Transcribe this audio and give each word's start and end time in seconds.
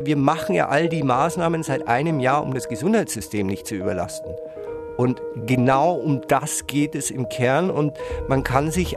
Wir 0.00 0.16
machen 0.16 0.54
ja 0.54 0.68
all 0.68 0.88
die 0.88 1.02
Maßnahmen 1.02 1.62
seit 1.62 1.88
einem 1.88 2.20
Jahr, 2.20 2.42
um 2.42 2.54
das 2.54 2.68
Gesundheitssystem 2.68 3.46
nicht 3.46 3.66
zu 3.66 3.74
überlasten. 3.74 4.32
Und 4.96 5.20
genau 5.46 5.94
um 5.94 6.22
das 6.28 6.66
geht 6.66 6.94
es 6.94 7.10
im 7.10 7.28
Kern. 7.28 7.70
Und 7.70 7.96
man 8.28 8.44
kann 8.44 8.70
sich 8.70 8.96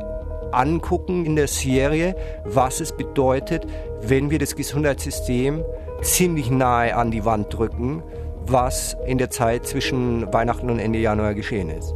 angucken 0.52 1.26
in 1.26 1.36
der 1.36 1.48
Serie, 1.48 2.16
was 2.44 2.82
es 2.82 2.92
bedeutet, 2.92 3.66
wenn 4.02 4.30
wir 4.30 4.40
das 4.40 4.56
Gesundheitssystem 4.56 5.64
ziemlich 6.02 6.52
nahe 6.52 6.96
an 6.96 7.12
die 7.12 7.26
Wand 7.26 7.54
drücken, 7.54 8.04
was 8.46 8.96
in 9.06 9.18
der 9.18 9.30
Zeit 9.30 9.66
zwischen 9.66 10.32
Weihnachten 10.34 10.70
und 10.70 10.80
Ende 10.80 11.00
Januar 11.00 11.34
geschehen 11.34 11.70
ist. 11.70 11.94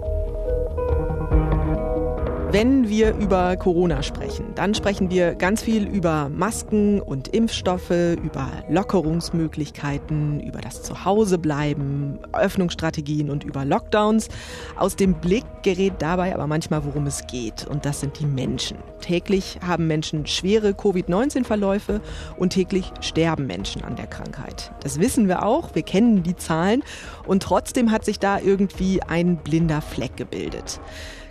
Wenn 2.56 2.88
wir 2.88 3.14
über 3.18 3.58
Corona 3.58 4.02
sprechen, 4.02 4.56
dann 4.56 4.74
sprechen 4.74 5.10
wir 5.10 5.36
ganz 5.36 5.62
viel 5.62 5.86
über 5.90 6.30
Masken 6.30 7.02
und 7.02 7.28
Impfstoffe, 7.28 7.90
über 7.92 8.50
Lockerungsmöglichkeiten, 8.70 10.40
über 10.40 10.62
das 10.62 10.82
Zuhausebleiben, 10.82 12.20
Öffnungsstrategien 12.32 13.30
und 13.30 13.44
über 13.44 13.66
Lockdowns. 13.66 14.30
Aus 14.78 14.96
dem 14.96 15.16
Blick 15.16 15.44
gerät 15.64 15.96
dabei 16.00 16.34
aber 16.34 16.48
manchmal, 16.48 16.86
worum 16.86 17.08
es 17.08 17.28
geht. 17.28 17.68
Und 17.68 17.84
das 17.84 18.00
sind 18.00 18.22
die 18.22 18.26
Menschen. 18.26 18.78
Täglich 19.02 19.60
haben 19.62 19.88
Menschen 19.88 20.26
schwere 20.26 20.74
Covid-19-Verläufe 20.74 22.00
und 22.38 22.52
täglich 22.52 22.90
sterben 23.02 23.48
Menschen 23.48 23.84
an 23.84 23.98
der 23.98 24.08
Krankheit. 24.08 24.72
Das 24.80 25.02
wissen 25.02 25.28
wir 25.28 25.46
auch, 25.46 25.76
wir 25.76 25.84
kennen 25.84 26.24
die 26.24 26.38
Zahlen. 26.38 26.84
Und 27.28 27.44
trotzdem 27.44 27.92
hat 27.92 28.06
sich 28.06 28.18
da 28.18 28.40
irgendwie 28.40 29.04
ein 29.04 29.36
blinder 29.36 29.82
Fleck 29.82 30.16
gebildet. 30.16 30.80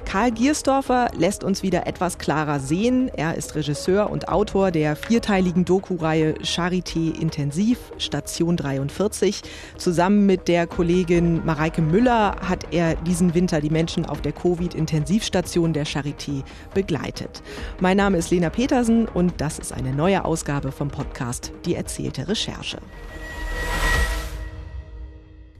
Karl 0.05 0.31
Giersdorfer 0.31 1.11
lässt 1.17 1.45
uns 1.45 1.63
wieder 1.63 1.87
etwas 1.87 2.19
klarer 2.19 2.61
sehen. 2.61 3.11
Er 3.17 3.35
ist 3.35 3.55
Regisseur 3.55 4.11
und 4.11 4.29
Autor 4.29 4.71
der 4.71 4.97
vierteiligen 4.97 5.65
Doku-Reihe 5.65 6.35
Charité 6.43 7.19
Intensiv, 7.21 7.79
Station 7.99 8.57
43. 8.57 9.43
Zusammen 9.77 10.27
mit 10.27 10.49
der 10.49 10.67
Kollegin 10.67 11.45
Mareike 11.45 11.83
Müller 11.83 12.37
hat 12.41 12.73
er 12.73 12.95
diesen 12.97 13.35
Winter 13.35 13.61
die 13.61 13.71
Menschen 13.71 14.07
auf 14.07 14.21
der 14.21 14.33
Covid-Intensivstation 14.33 15.73
der 15.73 15.87
Charité 15.87 16.43
begleitet. 16.75 17.43
Mein 17.81 17.97
Name 17.97 18.19
ist 18.19 18.31
Lena 18.31 18.51
Petersen 18.51 19.07
und 19.07 19.41
das 19.41 19.59
ist 19.59 19.73
eine 19.73 19.93
neue 19.93 20.25
Ausgabe 20.25 20.71
vom 20.73 20.89
Podcast 20.89 21.53
Die 21.65 21.75
erzählte 21.75 22.29
Recherche. 22.29 22.79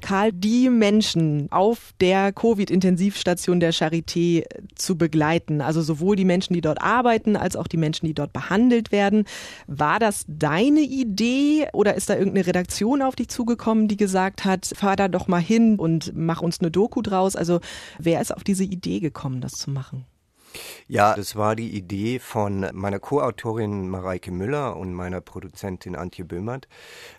Karl, 0.05 0.33
die 0.33 0.69
Menschen 0.69 1.51
auf 1.51 1.95
der 1.99 2.31
Covid-Intensivstation 2.31 3.59
der 3.59 3.73
Charité 3.73 4.45
zu 4.75 4.99
begleiten, 4.99 5.63
also 5.63 5.81
sowohl 5.81 6.15
die 6.15 6.27
Menschen, 6.27 6.53
die 6.53 6.61
dort 6.61 6.83
arbeiten, 6.83 7.37
als 7.37 7.57
auch 7.57 7.67
die 7.67 7.79
Menschen, 7.79 8.05
die 8.05 8.13
dort 8.13 8.35
behandelt 8.35 8.93
werden. 8.93 9.25
War 9.67 9.99
das 9.99 10.27
deine 10.29 10.83
Idee 10.83 11.69
oder 11.73 11.95
ist 11.95 12.11
da 12.11 12.17
irgendeine 12.17 12.47
Redaktion 12.47 13.01
auf 13.01 13.17
dich 13.17 13.29
zugekommen, 13.29 13.89
die 13.89 13.97
gesagt 13.97 14.45
hat, 14.45 14.73
fahr 14.77 14.97
da 14.97 15.09
doch 15.09 15.27
mal 15.27 15.41
hin 15.41 15.79
und 15.79 16.13
mach 16.15 16.43
uns 16.43 16.61
eine 16.61 16.71
Doku 16.71 17.01
draus? 17.01 17.35
Also 17.35 17.61
wer 17.99 18.21
ist 18.21 18.35
auf 18.35 18.45
diese 18.45 18.65
Idee 18.65 19.01
gekommen, 19.01 19.41
das 19.41 19.53
zu 19.53 19.71
machen? 19.71 20.05
Ja, 20.87 21.15
das 21.15 21.37
war 21.37 21.57
die 21.57 21.71
Idee 21.71 22.19
von 22.19 22.69
meiner 22.73 22.99
Co-Autorin 22.99 23.89
Mareike 23.89 24.31
Müller 24.31 24.77
und 24.77 24.95
meiner 24.95 25.21
Produzentin 25.21 25.97
Antje 25.97 26.25
Böhmert. 26.25 26.69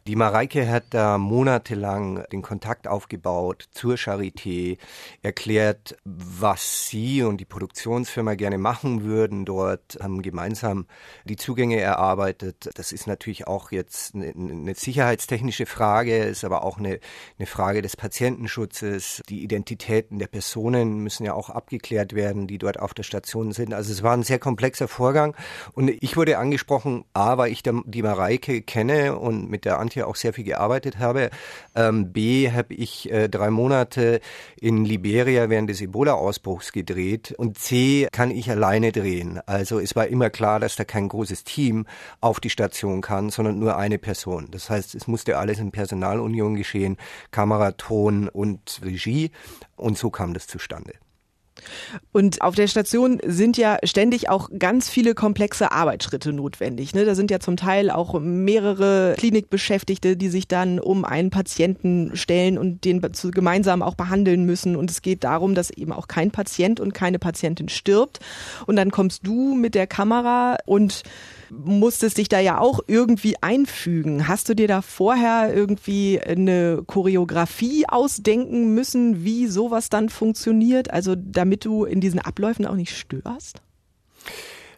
Die 0.08 0.16
Mareike 0.16 0.70
hat 0.70 0.86
da 0.92 1.18
monatelang 1.18 2.24
den 2.32 2.42
Kontakt 2.42 2.88
aufgebaut 2.88 3.68
zur 3.72 3.96
Charité, 3.96 4.78
erklärt, 5.22 5.98
was 6.06 6.88
sie 6.88 7.24
und 7.24 7.38
die 7.38 7.46
Produktionsfirma 7.46 8.36
gerne 8.36 8.58
machen 8.58 9.04
würden 9.04 9.46
dort, 9.46 9.98
haben 10.02 10.22
gemeinsam 10.22 10.86
die 11.26 11.36
Zugänge 11.36 11.80
erarbeitet. 11.80 12.70
Das 12.76 12.92
ist 12.92 13.08
natürlich 13.08 13.48
auch 13.48 13.72
jetzt 13.72 14.16
eine, 14.16 14.28
eine 14.28 14.76
sicherheitstechnische 14.76 15.66
Frage, 15.66 16.24
ist 16.24 16.46
aber 16.46 16.64
auch 16.64 16.78
eine, 16.78 17.00
eine 17.38 17.48
Frage 17.48 17.82
des 17.82 17.98
Patientenschutzes. 17.98 19.22
Die 19.28 19.44
Identitäten 19.44 20.20
der 20.20 20.28
Personen 20.28 21.00
müssen 21.00 21.26
ja 21.26 21.34
auch 21.34 21.50
abgeklärt 21.50 22.14
werden, 22.14 22.48
die 22.48 22.58
dort 22.58 22.80
auf 22.80 22.94
der 22.94 23.04
Station 23.04 23.25
Operationen 23.26 23.54
sind. 23.54 23.74
Also 23.74 23.92
es 23.92 24.04
war 24.04 24.14
ein 24.14 24.24
sehr 24.24 24.40
komplexer 24.40 24.88
Vorgang 24.88 25.36
und 25.74 25.90
ich 25.90 26.16
wurde 26.16 26.38
angesprochen, 26.38 27.06
A, 27.14 27.38
weil 27.38 27.52
ich 27.52 27.64
die 27.64 28.04
Mareike 28.04 28.62
kenne 28.62 29.18
und 29.18 29.50
mit 29.50 29.66
der 29.66 29.80
Antje 29.80 30.06
auch 30.06 30.16
sehr 30.16 30.34
viel 30.34 30.44
gearbeitet 30.44 31.00
habe. 31.00 31.32
Ähm, 31.74 32.14
B, 32.14 32.52
habe 32.52 32.76
ich 32.76 33.12
äh, 33.12 33.28
drei 33.28 33.50
Monate 33.50 34.22
in 34.60 34.86
Liberia 34.86 35.50
während 35.50 35.70
des 35.70 35.82
Ebola-Ausbruchs 35.82 36.72
gedreht 36.72 37.34
und 37.38 37.58
C, 37.58 38.08
kann 38.12 38.30
ich 38.30 38.50
alleine 38.50 38.92
drehen. 38.92 39.40
Also 39.48 39.80
es 39.80 39.96
war 39.96 40.08
immer 40.08 40.30
klar, 40.30 40.60
dass 40.60 40.76
da 40.76 40.84
kein 40.84 41.08
großes 41.10 41.44
Team 41.44 41.88
auf 42.22 42.40
die 42.40 42.52
Station 42.52 43.02
kann, 43.02 43.32
sondern 43.32 43.58
nur 43.58 43.76
eine 43.78 43.98
Person. 43.98 44.50
Das 44.52 44.70
heißt, 44.70 44.94
es 44.94 45.08
musste 45.08 45.38
alles 45.38 45.60
in 45.60 45.72
Personalunion 45.72 46.56
geschehen, 46.56 46.98
Kamera, 47.32 47.72
Ton 47.72 48.30
und 48.30 48.82
Regie 48.84 49.32
und 49.76 49.98
so 49.98 50.12
kam 50.12 50.34
das 50.34 50.46
zustande. 50.46 50.94
Und 52.12 52.42
auf 52.42 52.56
der 52.56 52.68
Station 52.68 53.20
sind 53.26 53.58
ja 53.58 53.78
ständig 53.84 54.30
auch 54.30 54.50
ganz 54.58 54.90
viele 54.90 55.16
komplexe 55.16 55.72
Arbeitsschritte 55.72 56.34
notwendig. 56.34 56.94
Ne? 56.94 57.06
Da 57.06 57.16
sind 57.16 57.32
ja 57.32 57.40
zum 57.40 57.58
Teil 57.58 57.90
auch 57.90 58.20
mehrere 58.20 59.16
Klinikbeschäftigte, 59.18 60.18
die 60.18 60.30
sich 60.30 60.48
dann 60.48 60.80
um 60.80 61.06
einen 61.06 61.30
Patienten 61.30 62.16
stellen 62.16 62.58
und 62.58 62.84
den 62.84 63.02
gemeinsam 63.32 63.82
auch 63.82 63.96
behandeln 63.96 64.46
müssen. 64.46 64.76
Und 64.76 64.92
es 64.92 65.02
geht 65.02 65.24
darum, 65.24 65.56
dass 65.56 65.70
eben 65.70 65.92
auch 65.92 66.08
kein 66.08 66.32
Patient 66.32 66.80
und 66.80 66.94
keine 66.94 67.20
Patientin 67.20 67.70
stirbt. 67.70 68.20
Und 68.66 68.76
dann 68.76 68.92
kommst 68.92 69.26
du 69.26 69.56
mit 69.56 69.76
der 69.76 69.88
Kamera 69.88 70.58
und 70.66 71.04
musstest 71.50 72.18
dich 72.18 72.30
da 72.30 72.40
ja 72.40 72.60
auch 72.60 72.80
irgendwie 72.88 73.36
einfügen. 73.42 74.28
Hast 74.28 74.50
du 74.50 74.56
dir 74.56 74.68
da 74.68 74.82
vorher 74.82 75.54
irgendwie 75.54 76.20
eine 76.20 76.84
Choreografie 76.86 77.86
ausdenken 77.88 78.74
müssen, 78.74 79.24
wie 79.24 79.48
sowas 79.48 79.90
dann 79.90 80.10
funktioniert? 80.10 80.92
Also 80.92 81.16
damit 81.16 81.66
du 81.66 81.86
in 81.86 82.02
diesen 82.02 82.20
Abläufen 82.20 82.66
auch 82.66 82.76
nicht 82.76 82.96
störst? 82.96 83.62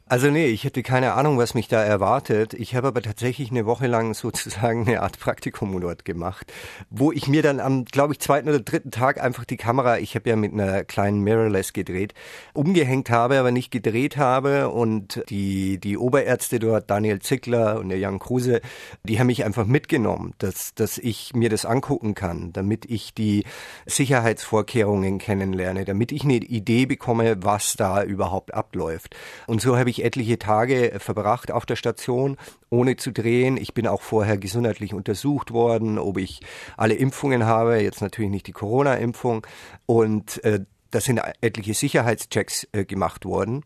Also 0.09 0.31
nee, 0.31 0.47
ich 0.47 0.63
hätte 0.63 0.84
keine 0.84 1.16
Ahnung, 1.16 1.38
was 1.38 1.53
mich 1.53 1.68
da 1.68 1.84
erwartet. 1.84 2.53
Ich 2.53 2.75
habe 2.75 2.88
aber 2.88 3.01
tatsächlich 3.01 3.51
eine 3.51 3.66
Woche 3.66 3.88
lang 3.88 4.13
sozusagen 4.13 4.88
eine 4.88 5.01
Art 5.01 5.19
Praktikum 5.19 5.78
dort 5.81 6.06
gemacht, 6.06 6.53
wo 6.90 7.12
ich 7.12 7.28
mir 7.28 7.41
dann 7.41 7.59
am, 7.59 7.84
glaube 7.84 8.13
ich, 8.13 8.19
zweiten 8.19 8.47
oder 8.47 8.62
dritten 8.62 8.91
Tag 8.91 9.22
einfach 9.22 9.44
die 9.44 9.57
Kamera, 9.57 9.97
ich 9.97 10.16
habe 10.16 10.29
ja 10.29 10.38
mit 10.38 10.53
einer 10.53 10.85
kleinen 10.85 11.23
Mirrorless 11.23 11.73
gedreht, 11.73 12.13
umgehängt 12.53 13.09
habe, 13.09 13.38
aber 13.38 13.51
nicht 13.51 13.69
gedreht 13.69 14.16
habe 14.16 14.69
und 14.69 15.22
die, 15.29 15.78
die 15.78 15.97
Oberärzte 15.97 16.59
dort, 16.59 16.89
Daniel 16.89 17.19
Zickler 17.19 17.78
und 17.78 17.89
der 17.89 18.00
Jan 18.00 18.19
Kruse, 18.19 18.62
die 19.03 19.19
haben 19.19 19.28
mich 19.28 19.44
einfach 19.44 19.66
mitgenommen, 19.66 20.35
dass, 20.38 20.74
dass 20.74 21.00
ich 21.00 21.34
mir 21.35 21.50
das 21.50 21.66
angucken 21.66 22.16
kann, 22.16 22.53
damit 22.53 22.85
ich 22.89 23.13
die 23.13 23.44
Sicherheitsvorkehrungen 23.85 25.18
kennenlerne, 25.18 25.84
damit 25.84 26.13
ich 26.13 26.24
eine 26.24 26.35
Idee 26.35 26.85
bekomme, 26.85 27.44
was 27.44 27.75
da 27.75 28.03
überhaupt 28.03 28.53
abläuft. 28.53 29.13
Und 29.47 29.59
so 29.59 29.78
habe 29.78 29.89
ich 29.89 29.96
ich 29.97 30.05
etliche 30.05 30.39
Tage 30.39 30.93
verbracht 30.99 31.51
auf 31.51 31.65
der 31.65 31.75
Station, 31.75 32.37
ohne 32.69 32.95
zu 32.97 33.11
drehen. 33.11 33.57
Ich 33.57 33.73
bin 33.73 33.87
auch 33.87 34.01
vorher 34.01 34.37
gesundheitlich 34.37 34.93
untersucht 34.93 35.51
worden, 35.51 35.97
ob 35.97 36.17
ich 36.17 36.41
alle 36.75 36.93
Impfungen 36.93 37.45
habe, 37.45 37.77
jetzt 37.81 38.01
natürlich 38.01 38.31
nicht 38.31 38.47
die 38.47 38.53
Corona-Impfung. 38.53 39.45
Und 39.85 40.43
äh, 40.43 40.61
da 40.91 41.01
sind 41.01 41.21
etliche 41.41 41.73
Sicherheitschecks 41.73 42.67
äh, 42.71 42.85
gemacht 42.85 43.25
worden. 43.25 43.63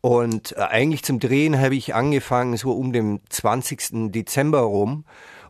Und 0.00 0.56
äh, 0.56 0.60
eigentlich 0.60 1.04
zum 1.04 1.18
Drehen 1.18 1.60
habe 1.60 1.74
ich 1.74 1.94
angefangen 1.94 2.56
so 2.56 2.72
um 2.72 2.92
den 2.92 3.20
20. 3.28 4.12
Dezember 4.12 4.60
rum. 4.60 5.04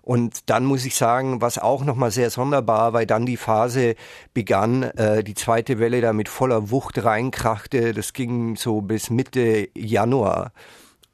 Und 0.06 0.50
dann 0.50 0.64
muss 0.64 0.86
ich 0.86 0.94
sagen, 0.94 1.40
was 1.40 1.58
auch 1.58 1.82
nochmal 1.84 2.12
sehr 2.12 2.30
sonderbar, 2.30 2.92
weil 2.92 3.06
dann 3.06 3.26
die 3.26 3.36
Phase 3.36 3.96
begann, 4.34 4.84
äh, 4.84 5.24
die 5.24 5.34
zweite 5.34 5.80
Welle 5.80 6.00
da 6.00 6.12
mit 6.12 6.28
voller 6.28 6.70
Wucht 6.70 7.04
reinkrachte. 7.04 7.92
Das 7.92 8.12
ging 8.12 8.54
so 8.54 8.82
bis 8.82 9.10
Mitte 9.10 9.68
Januar. 9.74 10.52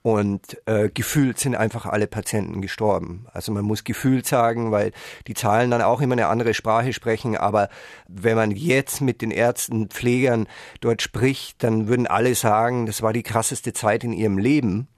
Und 0.03 0.59
äh, 0.67 0.91
gefühlt 0.91 1.39
sind 1.39 1.55
einfach 1.55 1.87
alle 1.87 2.07
Patienten 2.07 2.61
gestorben. 2.61 3.25
Also 3.33 3.51
man 3.51 3.65
muss 3.65 3.85
gefühlt 3.85 4.27
sagen, 4.27 4.73
weil 4.73 4.93
die 5.27 5.33
Zahlen 5.33 5.71
dann 5.71 5.81
auch 5.81 6.03
immer 6.03 6.13
eine 6.13 6.27
andere 6.27 6.53
Sprache 6.53 6.93
sprechen. 6.93 7.35
Aber 7.35 7.71
wenn 8.09 8.37
man 8.37 8.51
jetzt 8.51 9.01
mit 9.01 9.23
den 9.23 9.31
Ärzten, 9.31 9.89
Pflegern 9.89 10.47
dort 10.83 11.01
spricht, 11.01 11.65
dann 11.65 11.89
würden 11.89 12.07
alle 12.07 12.35
sagen, 12.35 12.85
das 12.85 13.01
war 13.01 13.15
die 13.15 13.23
krasseste 13.23 13.73
Zeit 13.73 14.05
in 14.05 14.13
ihrem 14.13 14.37
Leben. 14.37 14.89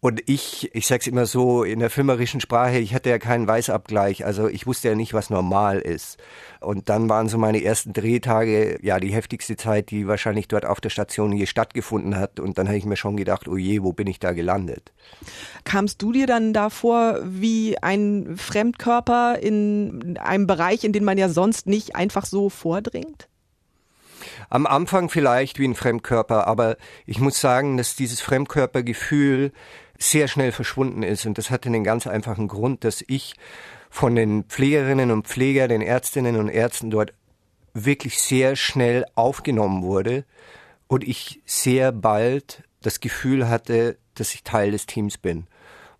Und 0.00 0.22
ich, 0.26 0.72
ich 0.74 0.86
sag's 0.86 1.08
immer 1.08 1.26
so 1.26 1.64
in 1.64 1.80
der 1.80 1.90
filmerischen 1.90 2.40
Sprache, 2.40 2.78
ich 2.78 2.94
hatte 2.94 3.10
ja 3.10 3.18
keinen 3.18 3.48
Weißabgleich, 3.48 4.24
also 4.24 4.46
ich 4.46 4.64
wusste 4.64 4.88
ja 4.88 4.94
nicht, 4.94 5.12
was 5.12 5.28
normal 5.28 5.80
ist. 5.80 6.18
Und 6.60 6.88
dann 6.88 7.08
waren 7.08 7.28
so 7.28 7.36
meine 7.36 7.64
ersten 7.64 7.92
Drehtage, 7.92 8.78
ja, 8.80 9.00
die 9.00 9.12
heftigste 9.12 9.56
Zeit, 9.56 9.90
die 9.90 10.06
wahrscheinlich 10.06 10.46
dort 10.46 10.66
auf 10.66 10.80
der 10.80 10.90
Station 10.90 11.32
je 11.32 11.46
stattgefunden 11.46 12.16
hat. 12.16 12.38
Und 12.38 12.58
dann 12.58 12.68
habe 12.68 12.78
ich 12.78 12.84
mir 12.84 12.96
schon 12.96 13.16
gedacht, 13.16 13.48
oh 13.48 13.56
je, 13.56 13.82
wo 13.82 13.92
bin 13.92 14.06
ich 14.06 14.20
da 14.20 14.32
gelandet? 14.32 14.92
Kamst 15.64 16.00
du 16.00 16.12
dir 16.12 16.28
dann 16.28 16.52
davor 16.52 17.18
wie 17.24 17.76
ein 17.82 18.36
Fremdkörper 18.36 19.40
in 19.40 20.16
einem 20.18 20.46
Bereich, 20.46 20.84
in 20.84 20.92
den 20.92 21.02
man 21.02 21.18
ja 21.18 21.28
sonst 21.28 21.66
nicht 21.66 21.96
einfach 21.96 22.24
so 22.24 22.50
vordringt? 22.50 23.28
Am 24.50 24.66
Anfang 24.66 25.10
vielleicht 25.10 25.58
wie 25.58 25.66
ein 25.66 25.74
Fremdkörper, 25.74 26.46
aber 26.46 26.76
ich 27.06 27.20
muss 27.20 27.40
sagen, 27.40 27.76
dass 27.76 27.96
dieses 27.96 28.20
Fremdkörpergefühl 28.20 29.52
sehr 29.98 30.28
schnell 30.28 30.52
verschwunden 30.52 31.02
ist. 31.02 31.26
Und 31.26 31.38
das 31.38 31.50
hatte 31.50 31.68
einen 31.68 31.84
ganz 31.84 32.06
einfachen 32.06 32.48
Grund, 32.48 32.84
dass 32.84 33.04
ich 33.06 33.34
von 33.90 34.14
den 34.14 34.44
Pflegerinnen 34.44 35.10
und 35.10 35.26
Pflegern, 35.26 35.68
den 35.68 35.82
Ärztinnen 35.82 36.36
und 36.36 36.48
Ärzten 36.48 36.90
dort 36.90 37.12
wirklich 37.74 38.18
sehr 38.18 38.56
schnell 38.56 39.04
aufgenommen 39.14 39.82
wurde 39.82 40.24
und 40.86 41.06
ich 41.06 41.42
sehr 41.44 41.92
bald 41.92 42.62
das 42.82 43.00
Gefühl 43.00 43.48
hatte, 43.48 43.98
dass 44.14 44.34
ich 44.34 44.44
Teil 44.44 44.70
des 44.70 44.86
Teams 44.86 45.18
bin. 45.18 45.46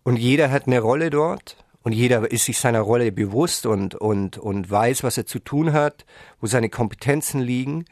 Und 0.02 0.16
jeder 0.16 0.50
hat 0.50 0.66
eine 0.66 0.80
Rolle 0.80 1.10
dort 1.10 1.56
und 1.82 1.92
jeder 1.92 2.30
ist 2.30 2.44
sich 2.44 2.58
seiner 2.58 2.80
Rolle 2.80 3.12
bewusst 3.12 3.66
und, 3.66 3.94
und, 3.94 4.38
und 4.38 4.70
weiß, 4.70 5.02
was 5.04 5.18
er 5.18 5.26
zu 5.26 5.38
tun 5.38 5.72
hat, 5.72 6.04
wo 6.40 6.46
seine 6.46 6.70
Kompetenzen 6.70 7.40
liegen. 7.40 7.84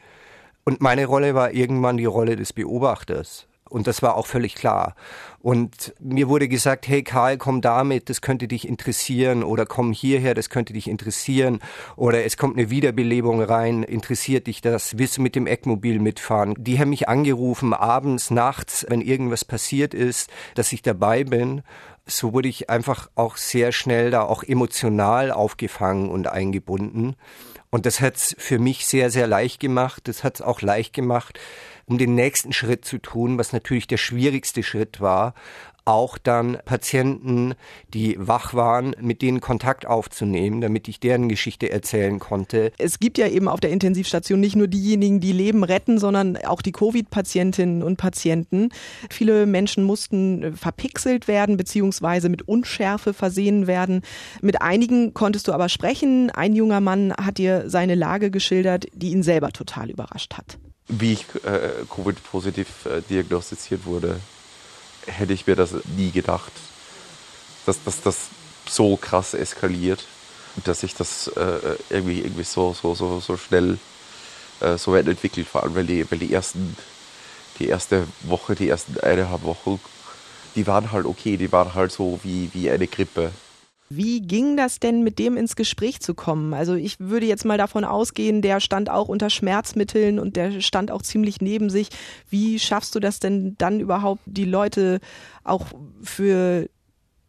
Und 0.63 0.81
meine 0.81 1.05
Rolle 1.05 1.35
war 1.35 1.51
irgendwann 1.51 1.97
die 1.97 2.05
Rolle 2.05 2.35
des 2.35 2.53
Beobachters. 2.53 3.46
Und 3.69 3.87
das 3.87 4.01
war 4.01 4.15
auch 4.15 4.27
völlig 4.27 4.55
klar. 4.55 4.95
Und 5.39 5.93
mir 5.99 6.27
wurde 6.27 6.47
gesagt, 6.47 6.87
hey 6.87 7.03
Karl, 7.03 7.37
komm 7.37 7.61
damit, 7.61 8.09
das 8.09 8.21
könnte 8.21 8.47
dich 8.47 8.67
interessieren 8.67 9.43
oder 9.43 9.65
komm 9.65 9.93
hierher, 9.93 10.33
das 10.33 10.49
könnte 10.49 10.73
dich 10.73 10.89
interessieren 10.89 11.59
oder 11.95 12.25
es 12.25 12.37
kommt 12.37 12.57
eine 12.57 12.69
Wiederbelebung 12.69 13.41
rein, 13.41 13.83
interessiert 13.83 14.47
dich 14.47 14.61
das, 14.61 14.97
willst 14.97 15.17
du 15.17 15.21
mit 15.21 15.35
dem 15.35 15.47
Eckmobil 15.47 15.99
mitfahren? 15.99 16.53
Die 16.57 16.79
haben 16.79 16.89
mich 16.89 17.07
angerufen, 17.07 17.73
abends, 17.73 18.31
nachts, 18.31 18.85
wenn 18.89 19.01
irgendwas 19.01 19.45
passiert 19.45 19.93
ist, 19.93 20.29
dass 20.55 20.73
ich 20.73 20.81
dabei 20.81 21.23
bin. 21.23 21.61
So 22.05 22.33
wurde 22.33 22.47
ich 22.49 22.69
einfach 22.69 23.09
auch 23.15 23.37
sehr 23.37 23.71
schnell 23.71 24.11
da 24.11 24.23
auch 24.23 24.43
emotional 24.43 25.31
aufgefangen 25.31 26.09
und 26.09 26.27
eingebunden. 26.27 27.15
Und 27.69 27.85
das 27.85 27.99
hat's 27.99 28.35
für 28.37 28.59
mich 28.59 28.87
sehr, 28.87 29.11
sehr 29.11 29.27
leicht 29.27 29.59
gemacht. 29.59 30.07
Das 30.07 30.23
hat's 30.23 30.41
auch 30.41 30.61
leicht 30.61 30.93
gemacht, 30.93 31.39
um 31.87 31.97
den 31.97 32.15
nächsten 32.15 32.53
Schritt 32.53 32.85
zu 32.85 32.97
tun, 32.97 33.37
was 33.37 33.53
natürlich 33.53 33.87
der 33.87 33.97
schwierigste 33.97 34.61
Schritt 34.61 35.01
war, 35.01 35.33
auch 35.87 36.17
dann 36.17 36.57
Patienten, 36.65 37.53
die 37.93 38.17
wach 38.19 38.53
waren, 38.53 38.93
mit 38.99 39.21
denen 39.21 39.39
Kontakt 39.39 39.85
aufzunehmen, 39.85 40.59
damit 40.59 40.89
ich 40.89 40.99
deren 40.99 41.29
Geschichte 41.29 41.71
erzählen 41.71 42.19
konnte. 42.19 42.73
Es 42.77 42.99
gibt 42.99 43.17
ja 43.17 43.27
eben 43.27 43.47
auf 43.47 43.61
der 43.61 43.69
Intensivstation 43.69 44.41
nicht 44.41 44.57
nur 44.57 44.67
diejenigen, 44.67 45.21
die 45.21 45.31
Leben 45.31 45.63
retten, 45.63 45.97
sondern 45.97 46.35
auch 46.37 46.61
die 46.61 46.73
Covid-Patientinnen 46.73 47.83
und 47.83 47.95
Patienten. 47.95 48.69
Viele 49.09 49.45
Menschen 49.45 49.85
mussten 49.85 50.57
verpixelt 50.57 51.29
werden 51.29 51.55
beziehungsweise 51.55 52.27
mit 52.27 52.41
Unschärfe 52.41 53.13
versehen 53.13 53.65
werden. 53.65 54.01
Mit 54.41 54.61
einigen 54.61 55.13
konntest 55.13 55.47
du 55.47 55.53
aber 55.53 55.69
sprechen. 55.69 56.31
Ein 56.31 56.53
junger 56.53 56.81
Mann 56.81 57.13
hat 57.13 57.37
dir 57.37 57.69
seine 57.69 57.95
Lage 57.95 58.29
geschildert, 58.29 58.87
die 58.93 59.11
ihn 59.11 59.23
selber 59.23 59.51
total 59.51 59.89
überrascht 59.89 60.33
hat 60.33 60.57
wie 60.87 61.13
ich 61.13 61.25
äh, 61.43 61.85
Covid-positiv 61.93 62.85
äh, 62.85 63.01
diagnostiziert 63.09 63.85
wurde, 63.85 64.19
hätte 65.05 65.33
ich 65.33 65.47
mir 65.47 65.55
das 65.55 65.71
nie 65.95 66.11
gedacht, 66.11 66.51
dass, 67.65 67.83
dass 67.83 68.01
das 68.01 68.17
so 68.69 68.97
krass 68.97 69.33
eskaliert 69.33 70.05
und 70.55 70.67
dass 70.67 70.81
sich 70.81 70.95
das 70.95 71.27
äh, 71.27 71.59
irgendwie, 71.89 72.19
irgendwie 72.19 72.43
so, 72.43 72.73
so, 72.73 72.95
so, 72.95 73.19
so 73.19 73.37
schnell 73.37 73.77
äh, 74.59 74.77
so 74.77 74.93
weit 74.93 75.07
entwickelt, 75.07 75.47
vor 75.47 75.63
allem 75.63 75.75
weil 75.75 75.85
die, 75.85 76.09
weil 76.09 76.19
die 76.19 76.33
ersten, 76.33 76.75
die 77.59 77.67
erste 77.67 78.07
Woche, 78.21 78.55
die 78.55 78.69
ersten 78.69 78.99
eineinhalb 78.99 79.43
Wochen, 79.43 79.79
die 80.55 80.67
waren 80.67 80.91
halt 80.91 81.05
okay, 81.05 81.37
die 81.37 81.51
waren 81.51 81.73
halt 81.73 81.91
so 81.91 82.19
wie, 82.23 82.49
wie 82.53 82.69
eine 82.69 82.87
Grippe. 82.87 83.31
Wie 83.89 84.21
ging 84.21 84.57
das 84.57 84.79
denn, 84.79 85.03
mit 85.03 85.17
dem 85.17 85.37
ins 85.37 85.55
Gespräch 85.55 86.01
zu 86.01 86.13
kommen? 86.13 86.53
Also 86.53 86.73
ich 86.73 86.99
würde 86.99 87.25
jetzt 87.25 87.45
mal 87.45 87.57
davon 87.57 87.85
ausgehen, 87.85 88.41
der 88.41 88.59
stand 88.59 88.89
auch 88.89 89.07
unter 89.07 89.29
Schmerzmitteln 89.29 90.19
und 90.19 90.35
der 90.35 90.59
stand 90.59 90.91
auch 90.91 91.01
ziemlich 91.01 91.39
neben 91.39 91.69
sich. 91.69 91.89
Wie 92.29 92.59
schaffst 92.59 92.95
du 92.95 92.99
das 92.99 93.19
denn 93.19 93.55
dann 93.57 93.79
überhaupt, 93.79 94.21
die 94.25 94.45
Leute 94.45 94.99
auch 95.45 95.67
für 96.01 96.69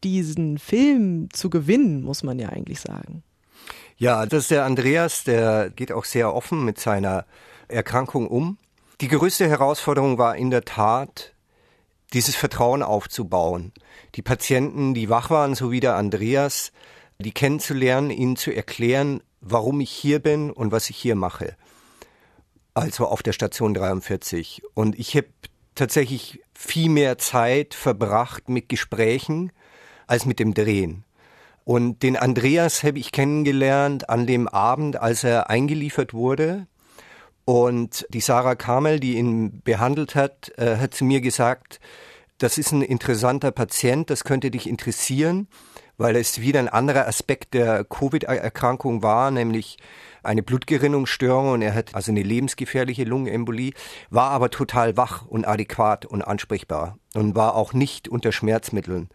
diesen 0.03 0.59
Film 0.59 1.29
zu 1.33 1.49
gewinnen, 1.49 2.03
muss 2.03 2.25
man 2.25 2.39
ja 2.39 2.49
eigentlich 2.49 2.81
sagen? 2.81 3.23
Ja, 3.97 4.27
das 4.27 4.45
ist 4.45 4.51
der 4.51 4.65
Andreas, 4.65 5.25
der 5.25 5.71
geht 5.71 5.93
auch 5.93 6.05
sehr 6.05 6.35
offen 6.35 6.65
mit 6.65 6.79
seiner 6.79 7.25
Erkrankung 7.69 8.29
um. 8.29 8.59
Die 9.01 9.09
größte 9.09 9.49
Herausforderung 9.49 10.19
war 10.19 10.37
in 10.37 10.51
der 10.51 10.65
Tat, 10.65 11.35
dieses 12.13 12.37
Vertrauen 12.37 12.83
aufzubauen. 12.83 13.73
Die 14.15 14.23
Patienten, 14.23 14.95
die 14.95 15.09
wach 15.09 15.31
waren, 15.31 15.55
so 15.55 15.71
wie 15.71 15.81
der 15.81 15.97
Andreas, 15.97 16.73
die 17.19 17.33
kennenzulernen, 17.33 18.11
ihnen 18.11 18.37
zu 18.37 18.53
erklären, 18.53 19.23
warum 19.41 19.81
ich 19.81 19.91
hier 19.91 20.19
bin 20.21 20.51
und 20.51 20.73
was 20.73 20.91
ich 20.91 20.97
hier 20.97 21.15
mache. 21.15 21.57
Also 22.75 23.07
auf 23.07 23.23
der 23.23 23.33
Station 23.33 23.75
43. 23.75 24.63
Und 24.75 24.99
ich 24.99 25.17
habe 25.17 25.29
tatsächlich 25.75 26.41
viel 26.55 26.89
mehr 26.89 27.19
Zeit 27.19 27.75
verbracht 27.75 28.49
mit 28.49 28.69
Gesprächen 28.69 29.53
als 30.07 30.27
mit 30.27 30.39
dem 30.39 30.55
Drehen. 30.55 31.05
Und 31.65 32.03
den 32.03 32.17
Andreas 32.17 32.83
habe 32.83 32.99
ich 32.99 33.13
kennengelernt 33.13 34.09
an 34.09 34.27
dem 34.27 34.49
Abend, 34.49 34.97
als 34.97 35.23
er 35.23 35.51
eingeliefert 35.51 36.15
wurde. 36.15 36.67
Und 37.49 38.07
die 38.11 38.21
Sarah 38.21 38.57
Kamel, 38.57 39.01
die 39.01 39.17
ihn 39.17 39.63
behandelt 39.65 40.15
hat, 40.15 40.53
äh, 40.59 40.77
hat 40.77 40.93
zu 40.93 41.07
mir 41.07 41.23
gesagt, 41.23 41.81
das 42.37 42.59
ist 42.59 42.73
ein 42.73 42.83
interessanter 42.83 43.53
Patient, 43.53 44.11
das 44.11 44.25
könnte 44.25 44.51
dich 44.51 44.69
interessieren, 44.69 45.49
weil 45.97 46.17
es 46.17 46.43
wieder 46.43 46.61
ein 46.61 46.69
anderer 46.69 47.09
Aspekt 47.09 47.55
der 47.55 47.85
Covid-Erkrankung 47.85 49.03
war, 49.03 49.31
nämlich 49.31 49.79
eine 50.23 50.43
Blutgerinnungsstörung 50.43 51.53
und 51.53 51.63
er 51.63 51.73
hat 51.73 51.95
also 51.95 52.13
eine 52.13 52.23
lebensgefährliche 52.23 53.05
Lungenembolie, 53.05 53.73
war 54.11 54.31
aber 54.33 54.51
total 54.51 54.99
wach 54.99 55.25
und 55.25 55.47
adäquat 55.47 56.05
und 56.05 56.21
ansprechbar 56.21 56.99
und 57.15 57.35
war 57.35 57.55
auch 57.55 57.73
nicht 57.73 58.09
unter 58.09 58.31
Schmerzmitteln. 58.31 59.09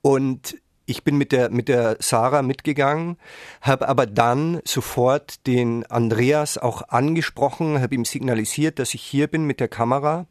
Und 0.00 0.56
ich 0.88 1.04
bin 1.04 1.16
mit 1.18 1.32
der, 1.32 1.50
mit 1.50 1.68
der 1.68 1.98
Sarah 2.00 2.40
mitgegangen, 2.40 3.18
habe 3.60 3.88
aber 3.88 4.06
dann 4.06 4.60
sofort 4.64 5.46
den 5.46 5.84
Andreas 5.86 6.56
auch 6.56 6.88
angesprochen, 6.88 7.82
habe 7.82 7.94
ihm 7.94 8.06
signalisiert, 8.06 8.78
dass 8.78 8.94
ich 8.94 9.02
hier 9.02 9.26
bin 9.26 9.44
mit 9.44 9.60
der 9.60 9.68
Kamera 9.68 10.26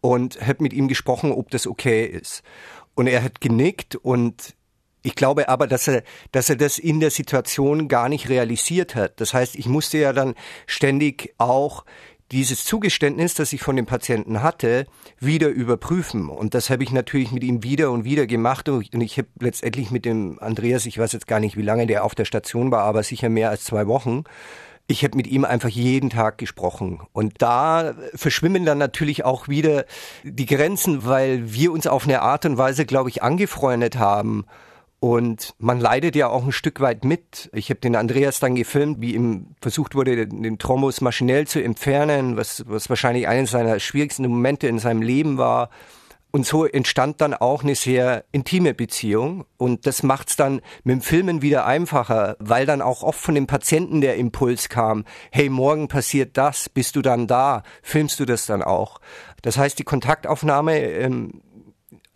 und 0.00 0.40
habe 0.44 0.64
mit 0.64 0.72
ihm 0.72 0.88
gesprochen, 0.88 1.30
ob 1.30 1.50
das 1.50 1.68
okay 1.68 2.04
ist. 2.04 2.42
Und 2.94 3.06
er 3.06 3.22
hat 3.22 3.40
genickt 3.40 3.94
und 3.94 4.56
ich 5.02 5.14
glaube 5.14 5.48
aber, 5.48 5.68
dass 5.68 5.86
er, 5.86 6.02
dass 6.32 6.50
er 6.50 6.56
das 6.56 6.80
in 6.80 6.98
der 6.98 7.12
Situation 7.12 7.86
gar 7.86 8.08
nicht 8.08 8.28
realisiert 8.28 8.96
hat. 8.96 9.20
Das 9.20 9.34
heißt, 9.34 9.54
ich 9.54 9.66
musste 9.66 9.98
ja 9.98 10.12
dann 10.12 10.34
ständig 10.66 11.32
auch 11.38 11.84
dieses 12.32 12.64
Zugeständnis, 12.64 13.34
das 13.34 13.52
ich 13.52 13.62
von 13.62 13.76
dem 13.76 13.86
Patienten 13.86 14.42
hatte, 14.42 14.86
wieder 15.20 15.48
überprüfen. 15.48 16.28
Und 16.28 16.54
das 16.54 16.70
habe 16.70 16.82
ich 16.82 16.90
natürlich 16.90 17.30
mit 17.30 17.44
ihm 17.44 17.62
wieder 17.62 17.90
und 17.90 18.04
wieder 18.04 18.26
gemacht. 18.26 18.68
Und 18.68 19.00
ich 19.00 19.18
habe 19.18 19.28
letztendlich 19.40 19.90
mit 19.90 20.04
dem 20.04 20.38
Andreas, 20.40 20.86
ich 20.86 20.98
weiß 20.98 21.12
jetzt 21.12 21.26
gar 21.26 21.40
nicht, 21.40 21.56
wie 21.56 21.62
lange 21.62 21.86
der 21.86 22.04
auf 22.04 22.14
der 22.14 22.24
Station 22.24 22.70
war, 22.70 22.84
aber 22.84 23.02
sicher 23.02 23.28
mehr 23.28 23.50
als 23.50 23.64
zwei 23.64 23.86
Wochen. 23.86 24.24
Ich 24.88 25.02
habe 25.02 25.16
mit 25.16 25.26
ihm 25.26 25.44
einfach 25.44 25.68
jeden 25.68 26.10
Tag 26.10 26.38
gesprochen. 26.38 27.00
Und 27.12 27.34
da 27.38 27.94
verschwimmen 28.14 28.64
dann 28.64 28.78
natürlich 28.78 29.24
auch 29.24 29.48
wieder 29.48 29.84
die 30.22 30.46
Grenzen, 30.46 31.04
weil 31.04 31.52
wir 31.52 31.72
uns 31.72 31.86
auf 31.86 32.04
eine 32.04 32.22
Art 32.22 32.44
und 32.44 32.56
Weise, 32.56 32.86
glaube 32.86 33.10
ich, 33.10 33.22
angefreundet 33.22 33.98
haben 33.98 34.44
und 34.98 35.54
man 35.58 35.78
leidet 35.78 36.16
ja 36.16 36.28
auch 36.28 36.44
ein 36.44 36.52
Stück 36.52 36.80
weit 36.80 37.04
mit. 37.04 37.50
Ich 37.52 37.68
habe 37.70 37.80
den 37.80 37.96
Andreas 37.96 38.40
dann 38.40 38.54
gefilmt, 38.54 39.00
wie 39.00 39.14
ihm 39.14 39.54
versucht 39.60 39.94
wurde, 39.94 40.26
den 40.26 40.58
Thrombus 40.58 41.00
maschinell 41.00 41.46
zu 41.46 41.62
entfernen, 41.62 42.36
was, 42.36 42.64
was 42.66 42.88
wahrscheinlich 42.88 43.28
eines 43.28 43.50
seiner 43.50 43.78
schwierigsten 43.78 44.26
Momente 44.26 44.68
in 44.68 44.78
seinem 44.78 45.02
Leben 45.02 45.36
war. 45.36 45.70
Und 46.32 46.44
so 46.44 46.66
entstand 46.66 47.20
dann 47.20 47.34
auch 47.34 47.62
eine 47.62 47.74
sehr 47.74 48.24
intime 48.32 48.74
Beziehung. 48.74 49.46
Und 49.56 49.86
das 49.86 50.02
macht's 50.02 50.36
dann 50.36 50.60
mit 50.84 50.94
dem 50.94 51.00
Filmen 51.00 51.40
wieder 51.40 51.66
einfacher, 51.66 52.36
weil 52.40 52.66
dann 52.66 52.82
auch 52.82 53.02
oft 53.02 53.20
von 53.20 53.34
dem 53.34 53.46
Patienten 53.46 54.00
der 54.00 54.16
Impuls 54.16 54.68
kam, 54.68 55.04
hey, 55.30 55.48
morgen 55.48 55.88
passiert 55.88 56.36
das, 56.36 56.68
bist 56.68 56.96
du 56.96 57.02
dann 57.02 57.26
da, 57.26 57.62
filmst 57.82 58.18
du 58.20 58.24
das 58.24 58.44
dann 58.46 58.62
auch. 58.62 59.00
Das 59.42 59.56
heißt, 59.56 59.78
die 59.78 59.84
Kontaktaufnahme 59.84 60.78
ähm, 60.78 61.42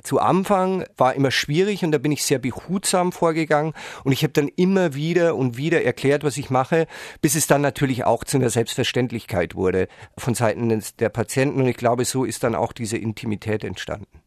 zu 0.02 0.18
Anfang 0.18 0.84
war 0.96 1.14
immer 1.14 1.30
schwierig 1.30 1.84
und 1.84 1.92
da 1.92 1.98
bin 1.98 2.12
ich 2.12 2.24
sehr 2.24 2.38
behutsam 2.38 3.12
vorgegangen 3.12 3.74
und 4.04 4.12
ich 4.12 4.22
habe 4.22 4.32
dann 4.32 4.48
immer 4.48 4.94
wieder 4.94 5.36
und 5.36 5.56
wieder 5.56 5.84
erklärt, 5.84 6.24
was 6.24 6.36
ich 6.36 6.50
mache, 6.50 6.86
bis 7.20 7.34
es 7.34 7.46
dann 7.46 7.60
natürlich 7.60 8.04
auch 8.04 8.24
zu 8.24 8.36
einer 8.36 8.50
Selbstverständlichkeit 8.50 9.54
wurde 9.54 9.88
von 10.16 10.34
Seiten 10.34 10.82
der 10.98 11.08
Patienten 11.08 11.60
und 11.60 11.68
ich 11.68 11.76
glaube, 11.76 12.04
so 12.04 12.24
ist 12.24 12.42
dann 12.44 12.54
auch 12.54 12.72
diese 12.72 12.96
Intimität 12.96 13.64
entstanden. 13.64 14.20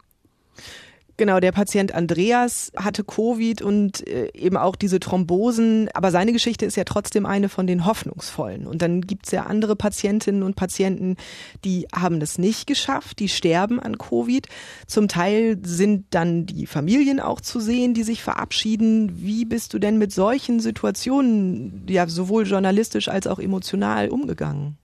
Genau, 1.15 1.39
der 1.39 1.51
Patient 1.51 1.93
Andreas 1.93 2.71
hatte 2.75 3.03
Covid 3.03 3.61
und 3.61 4.07
äh, 4.07 4.31
eben 4.33 4.57
auch 4.57 4.75
diese 4.75 4.99
Thrombosen, 4.99 5.89
aber 5.93 6.09
seine 6.09 6.33
Geschichte 6.33 6.65
ist 6.65 6.75
ja 6.75 6.85
trotzdem 6.85 7.27
eine 7.27 7.49
von 7.49 7.67
den 7.67 7.85
hoffnungsvollen. 7.85 8.65
Und 8.65 8.81
dann 8.81 9.01
gibt's 9.01 9.29
ja 9.29 9.43
andere 9.43 9.75
Patientinnen 9.75 10.41
und 10.41 10.55
Patienten, 10.55 11.17
die 11.63 11.85
haben 11.93 12.19
das 12.19 12.39
nicht 12.39 12.65
geschafft, 12.65 13.19
die 13.19 13.29
sterben 13.29 13.79
an 13.79 13.99
Covid. 13.99 14.47
Zum 14.87 15.07
Teil 15.07 15.59
sind 15.63 16.07
dann 16.09 16.47
die 16.47 16.65
Familien 16.65 17.19
auch 17.19 17.41
zu 17.41 17.59
sehen, 17.59 17.93
die 17.93 18.03
sich 18.03 18.23
verabschieden. 18.23 19.11
Wie 19.21 19.45
bist 19.45 19.75
du 19.75 19.79
denn 19.79 19.99
mit 19.99 20.11
solchen 20.11 20.59
Situationen, 20.59 21.85
ja 21.87 22.07
sowohl 22.07 22.47
journalistisch 22.47 23.07
als 23.07 23.27
auch 23.27 23.37
emotional 23.37 24.09
umgegangen? 24.09 24.77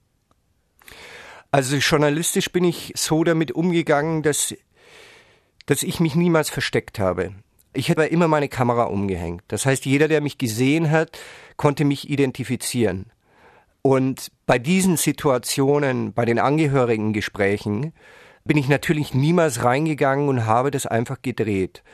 Also 1.50 1.74
journalistisch 1.76 2.52
bin 2.52 2.62
ich 2.62 2.92
so 2.96 3.24
damit 3.24 3.50
umgegangen, 3.50 4.22
dass 4.22 4.54
dass 5.70 5.84
ich 5.84 6.00
mich 6.00 6.16
niemals 6.16 6.50
versteckt 6.50 6.98
habe. 6.98 7.30
Ich 7.74 7.90
habe 7.90 8.06
immer 8.06 8.26
meine 8.26 8.48
Kamera 8.48 8.86
umgehängt. 8.86 9.44
Das 9.46 9.66
heißt, 9.66 9.86
jeder, 9.86 10.08
der 10.08 10.20
mich 10.20 10.36
gesehen 10.36 10.90
hat, 10.90 11.16
konnte 11.56 11.84
mich 11.84 12.10
identifizieren. 12.10 13.12
Und 13.80 14.32
bei 14.46 14.58
diesen 14.58 14.96
Situationen, 14.96 16.12
bei 16.12 16.24
den 16.24 16.40
Angehörigengesprächen, 16.40 17.92
bin 18.44 18.56
ich 18.56 18.68
natürlich 18.68 19.14
niemals 19.14 19.62
reingegangen 19.62 20.28
und 20.28 20.44
habe 20.44 20.72
das 20.72 20.86
einfach 20.86 21.22
gedreht 21.22 21.84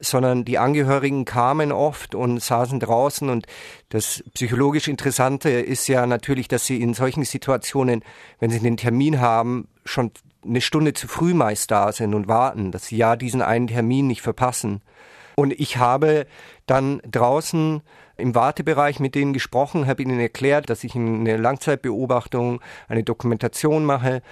sondern 0.00 0.44
die 0.44 0.58
Angehörigen 0.58 1.24
kamen 1.24 1.72
oft 1.72 2.14
und 2.14 2.42
saßen 2.42 2.80
draußen 2.80 3.30
und 3.30 3.46
das 3.88 4.24
psychologisch 4.34 4.88
Interessante 4.88 5.50
ist 5.50 5.86
ja 5.88 6.06
natürlich, 6.06 6.48
dass 6.48 6.66
sie 6.66 6.80
in 6.82 6.94
solchen 6.94 7.24
Situationen, 7.24 8.02
wenn 8.40 8.50
sie 8.50 8.58
einen 8.58 8.76
Termin 8.76 9.20
haben, 9.20 9.68
schon 9.84 10.10
eine 10.46 10.60
Stunde 10.60 10.92
zu 10.92 11.08
früh 11.08 11.34
meist 11.34 11.70
da 11.70 11.92
sind 11.92 12.14
und 12.14 12.28
warten, 12.28 12.70
dass 12.70 12.86
sie 12.86 12.96
ja 12.96 13.16
diesen 13.16 13.42
einen 13.42 13.66
Termin 13.66 14.06
nicht 14.06 14.22
verpassen. 14.22 14.82
Und 15.36 15.52
ich 15.52 15.78
habe 15.78 16.26
dann 16.66 17.00
draußen 17.10 17.82
im 18.16 18.34
Wartebereich 18.34 19.00
mit 19.00 19.14
denen 19.14 19.32
gesprochen, 19.32 19.86
habe 19.86 20.02
ihnen 20.02 20.20
erklärt, 20.20 20.70
dass 20.70 20.84
ich 20.84 20.94
eine 20.94 21.36
Langzeitbeobachtung, 21.36 22.60
eine 22.88 23.02
Dokumentation 23.02 23.84
mache. 23.84 24.22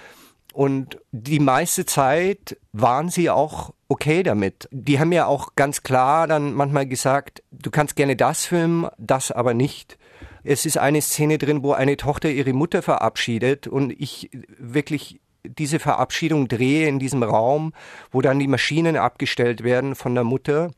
Und 0.53 0.99
die 1.11 1.39
meiste 1.39 1.85
Zeit 1.85 2.57
waren 2.71 3.09
sie 3.09 3.29
auch 3.29 3.73
okay 3.87 4.23
damit. 4.23 4.69
Die 4.71 4.99
haben 4.99 5.11
ja 5.11 5.25
auch 5.25 5.55
ganz 5.55 5.83
klar 5.83 6.27
dann 6.27 6.53
manchmal 6.53 6.85
gesagt, 6.85 7.43
du 7.51 7.71
kannst 7.71 7.95
gerne 7.95 8.15
das 8.15 8.45
filmen, 8.45 8.87
das 8.97 9.31
aber 9.31 9.53
nicht. 9.53 9.97
Es 10.43 10.65
ist 10.65 10.77
eine 10.77 11.01
Szene 11.01 11.37
drin, 11.37 11.63
wo 11.63 11.71
eine 11.71 11.97
Tochter 11.97 12.29
ihre 12.29 12.53
Mutter 12.53 12.81
verabschiedet 12.81 13.65
und 13.65 13.91
ich 13.91 14.29
wirklich 14.59 15.21
diese 15.43 15.79
Verabschiedung 15.79 16.47
drehe 16.47 16.87
in 16.87 16.99
diesem 16.99 17.23
Raum, 17.23 17.73
wo 18.11 18.21
dann 18.21 18.39
die 18.39 18.47
Maschinen 18.47 18.97
abgestellt 18.97 19.63
werden 19.63 19.95
von 19.95 20.15
der 20.15 20.23
Mutter 20.23 20.71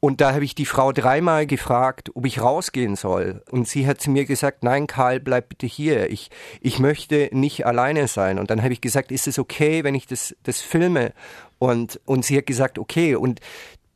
und 0.00 0.20
da 0.20 0.32
habe 0.32 0.44
ich 0.44 0.54
die 0.54 0.66
Frau 0.66 0.92
dreimal 0.92 1.46
gefragt, 1.46 2.10
ob 2.14 2.24
ich 2.24 2.40
rausgehen 2.40 2.94
soll. 2.94 3.42
Und 3.50 3.66
sie 3.66 3.86
hat 3.86 4.00
zu 4.00 4.10
mir 4.10 4.26
gesagt, 4.26 4.62
nein, 4.62 4.86
Karl, 4.86 5.18
bleib 5.18 5.48
bitte 5.48 5.66
hier. 5.66 6.10
Ich, 6.10 6.30
ich 6.60 6.78
möchte 6.78 7.28
nicht 7.32 7.66
alleine 7.66 8.06
sein. 8.06 8.38
Und 8.38 8.50
dann 8.50 8.62
habe 8.62 8.72
ich 8.72 8.80
gesagt, 8.80 9.10
ist 9.10 9.26
es 9.26 9.40
okay, 9.40 9.82
wenn 9.82 9.96
ich 9.96 10.06
das, 10.06 10.36
das 10.44 10.60
filme? 10.60 11.12
Und, 11.58 12.00
und 12.04 12.24
sie 12.24 12.36
hat 12.36 12.46
gesagt, 12.46 12.78
okay. 12.78 13.16
Und 13.16 13.40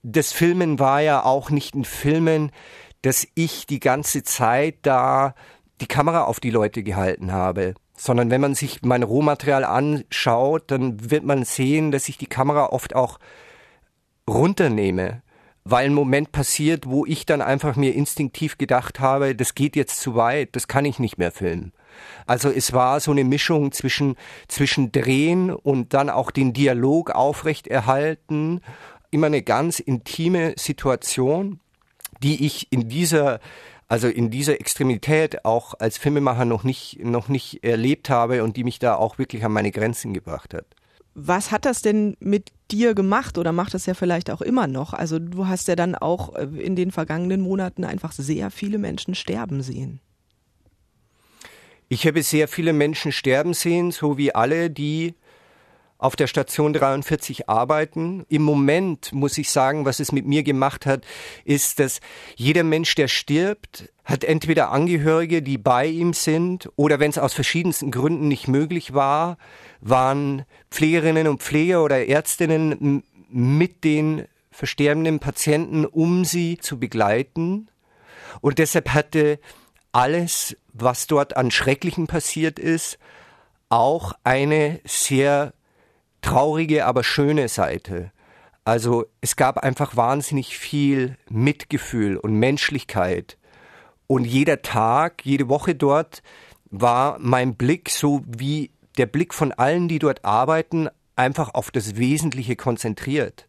das 0.02 0.32
Filmen 0.32 0.80
war 0.80 1.00
ja 1.00 1.24
auch 1.24 1.50
nicht 1.50 1.76
ein 1.76 1.84
Filmen, 1.84 2.50
dass 3.02 3.28
ich 3.36 3.66
die 3.66 3.80
ganze 3.80 4.24
Zeit 4.24 4.78
da 4.82 5.36
die 5.80 5.86
Kamera 5.86 6.24
auf 6.24 6.40
die 6.40 6.50
Leute 6.50 6.82
gehalten 6.82 7.30
habe. 7.30 7.74
Sondern 7.96 8.30
wenn 8.30 8.40
man 8.40 8.54
sich 8.54 8.82
mein 8.82 9.02
Rohmaterial 9.02 9.64
anschaut, 9.64 10.70
dann 10.70 11.10
wird 11.10 11.24
man 11.24 11.44
sehen, 11.44 11.92
dass 11.92 12.08
ich 12.08 12.18
die 12.18 12.26
Kamera 12.26 12.66
oft 12.66 12.94
auch 12.94 13.18
runternehme 14.28 15.22
weil 15.64 15.86
ein 15.86 15.94
Moment 15.94 16.32
passiert, 16.32 16.86
wo 16.86 17.06
ich 17.06 17.26
dann 17.26 17.40
einfach 17.40 17.76
mir 17.76 17.94
instinktiv 17.94 18.58
gedacht 18.58 19.00
habe, 19.00 19.34
das 19.34 19.54
geht 19.54 19.76
jetzt 19.76 20.00
zu 20.00 20.14
weit, 20.16 20.56
das 20.56 20.66
kann 20.66 20.84
ich 20.84 20.98
nicht 20.98 21.18
mehr 21.18 21.30
filmen. 21.30 21.72
Also 22.26 22.50
es 22.50 22.72
war 22.72 23.00
so 23.00 23.10
eine 23.10 23.24
Mischung 23.24 23.70
zwischen, 23.70 24.16
zwischen 24.48 24.92
Drehen 24.92 25.50
und 25.50 25.94
dann 25.94 26.10
auch 26.10 26.30
den 26.30 26.52
Dialog 26.52 27.10
aufrechterhalten. 27.10 28.60
Immer 29.10 29.26
eine 29.26 29.42
ganz 29.42 29.78
intime 29.78 30.54
Situation, 30.56 31.60
die 32.22 32.44
ich 32.46 32.72
in 32.72 32.88
dieser, 32.88 33.40
also 33.92 34.08
in 34.08 34.30
dieser 34.30 34.58
Extremität 34.58 35.44
auch 35.44 35.74
als 35.78 35.98
Filmemacher 35.98 36.46
noch 36.46 36.64
nicht, 36.64 37.04
noch 37.04 37.28
nicht 37.28 37.62
erlebt 37.62 38.08
habe 38.08 38.42
und 38.42 38.56
die 38.56 38.64
mich 38.64 38.78
da 38.78 38.94
auch 38.94 39.18
wirklich 39.18 39.44
an 39.44 39.52
meine 39.52 39.70
Grenzen 39.70 40.14
gebracht 40.14 40.54
hat. 40.54 40.64
Was 41.12 41.50
hat 41.50 41.66
das 41.66 41.82
denn 41.82 42.16
mit 42.18 42.52
dir 42.70 42.94
gemacht 42.94 43.36
oder 43.36 43.52
macht 43.52 43.74
das 43.74 43.84
ja 43.84 43.92
vielleicht 43.92 44.30
auch 44.30 44.40
immer 44.40 44.66
noch? 44.66 44.94
Also 44.94 45.18
du 45.18 45.46
hast 45.46 45.68
ja 45.68 45.76
dann 45.76 45.94
auch 45.94 46.34
äh, 46.34 46.44
in 46.44 46.74
den 46.74 46.90
vergangenen 46.90 47.42
Monaten 47.42 47.84
einfach 47.84 48.12
sehr 48.12 48.50
viele 48.50 48.78
Menschen 48.78 49.14
sterben 49.14 49.62
sehen. 49.62 50.00
Ich 51.90 52.06
habe 52.06 52.22
sehr 52.22 52.48
viele 52.48 52.72
Menschen 52.72 53.12
sterben 53.12 53.52
sehen, 53.52 53.90
so 53.90 54.16
wie 54.16 54.34
alle, 54.34 54.70
die 54.70 55.12
auf 56.02 56.16
der 56.16 56.26
Station 56.26 56.72
43 56.72 57.48
arbeiten. 57.48 58.26
Im 58.28 58.42
Moment 58.42 59.12
muss 59.12 59.38
ich 59.38 59.50
sagen, 59.50 59.84
was 59.84 60.00
es 60.00 60.10
mit 60.10 60.26
mir 60.26 60.42
gemacht 60.42 60.84
hat, 60.84 61.04
ist, 61.44 61.78
dass 61.78 62.00
jeder 62.34 62.64
Mensch, 62.64 62.94
der 62.96 63.06
stirbt, 63.06 63.88
hat 64.04 64.24
entweder 64.24 64.72
Angehörige, 64.72 65.42
die 65.42 65.58
bei 65.58 65.86
ihm 65.86 66.12
sind, 66.12 66.68
oder 66.74 66.98
wenn 66.98 67.10
es 67.10 67.18
aus 67.18 67.34
verschiedensten 67.34 67.92
Gründen 67.92 68.26
nicht 68.26 68.48
möglich 68.48 68.94
war, 68.94 69.38
waren 69.80 70.44
Pflegerinnen 70.70 71.28
und 71.28 71.40
Pfleger 71.40 71.84
oder 71.84 72.04
Ärztinnen 72.06 73.04
mit 73.30 73.84
den 73.84 74.24
versterbenden 74.50 75.20
Patienten, 75.20 75.86
um 75.86 76.24
sie 76.24 76.58
zu 76.58 76.80
begleiten. 76.80 77.68
Und 78.40 78.58
deshalb 78.58 78.88
hatte 78.88 79.38
alles, 79.92 80.56
was 80.72 81.06
dort 81.06 81.36
an 81.36 81.52
Schrecklichen 81.52 82.08
passiert 82.08 82.58
ist, 82.58 82.98
auch 83.68 84.14
eine 84.24 84.80
sehr 84.84 85.54
traurige, 86.22 86.86
aber 86.86 87.04
schöne 87.04 87.48
Seite. 87.48 88.10
Also 88.64 89.06
es 89.20 89.36
gab 89.36 89.58
einfach 89.58 89.96
wahnsinnig 89.96 90.56
viel 90.56 91.16
Mitgefühl 91.28 92.16
und 92.16 92.38
Menschlichkeit. 92.38 93.36
Und 94.06 94.24
jeder 94.24 94.62
Tag, 94.62 95.24
jede 95.24 95.48
Woche 95.48 95.74
dort 95.74 96.22
war 96.70 97.18
mein 97.18 97.56
Blick 97.56 97.90
so 97.90 98.22
wie 98.26 98.70
der 98.98 99.06
Blick 99.06 99.34
von 99.34 99.52
allen, 99.52 99.88
die 99.88 99.98
dort 99.98 100.24
arbeiten, 100.24 100.88
einfach 101.16 101.54
auf 101.54 101.70
das 101.70 101.96
Wesentliche 101.96 102.56
konzentriert. 102.56 103.48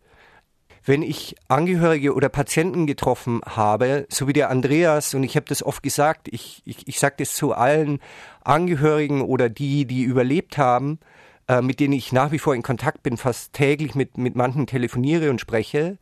Wenn 0.85 1.01
ich 1.01 1.35
Angehörige 1.47 2.13
oder 2.13 2.27
Patienten 2.27 2.87
getroffen 2.87 3.39
habe, 3.45 4.05
so 4.09 4.27
wie 4.27 4.33
der 4.33 4.49
Andreas, 4.49 5.13
und 5.13 5.23
ich 5.23 5.37
habe 5.37 5.45
das 5.47 5.63
oft 5.63 5.81
gesagt, 5.81 6.27
ich, 6.29 6.61
ich, 6.65 6.87
ich 6.87 6.99
sage 6.99 7.15
das 7.19 7.35
zu 7.35 7.53
allen 7.53 7.99
Angehörigen 8.43 9.21
oder 9.21 9.47
die, 9.47 9.85
die 9.85 10.03
überlebt 10.03 10.57
haben, 10.57 10.99
äh, 11.47 11.62
mit 11.62 11.79
denen 11.79 11.93
ich 11.93 12.12
nach 12.12 12.31
wie 12.31 12.39
vor 12.39 12.55
in 12.55 12.63
Kontakt 12.63 13.03
bin, 13.03 13.17
fast 13.17 13.53
täglich 13.53 13.95
mit, 13.95 14.17
mit 14.17 14.35
manchen 14.35 14.67
telefoniere 14.67 15.29
und 15.29 15.41
spreche, 15.41 15.97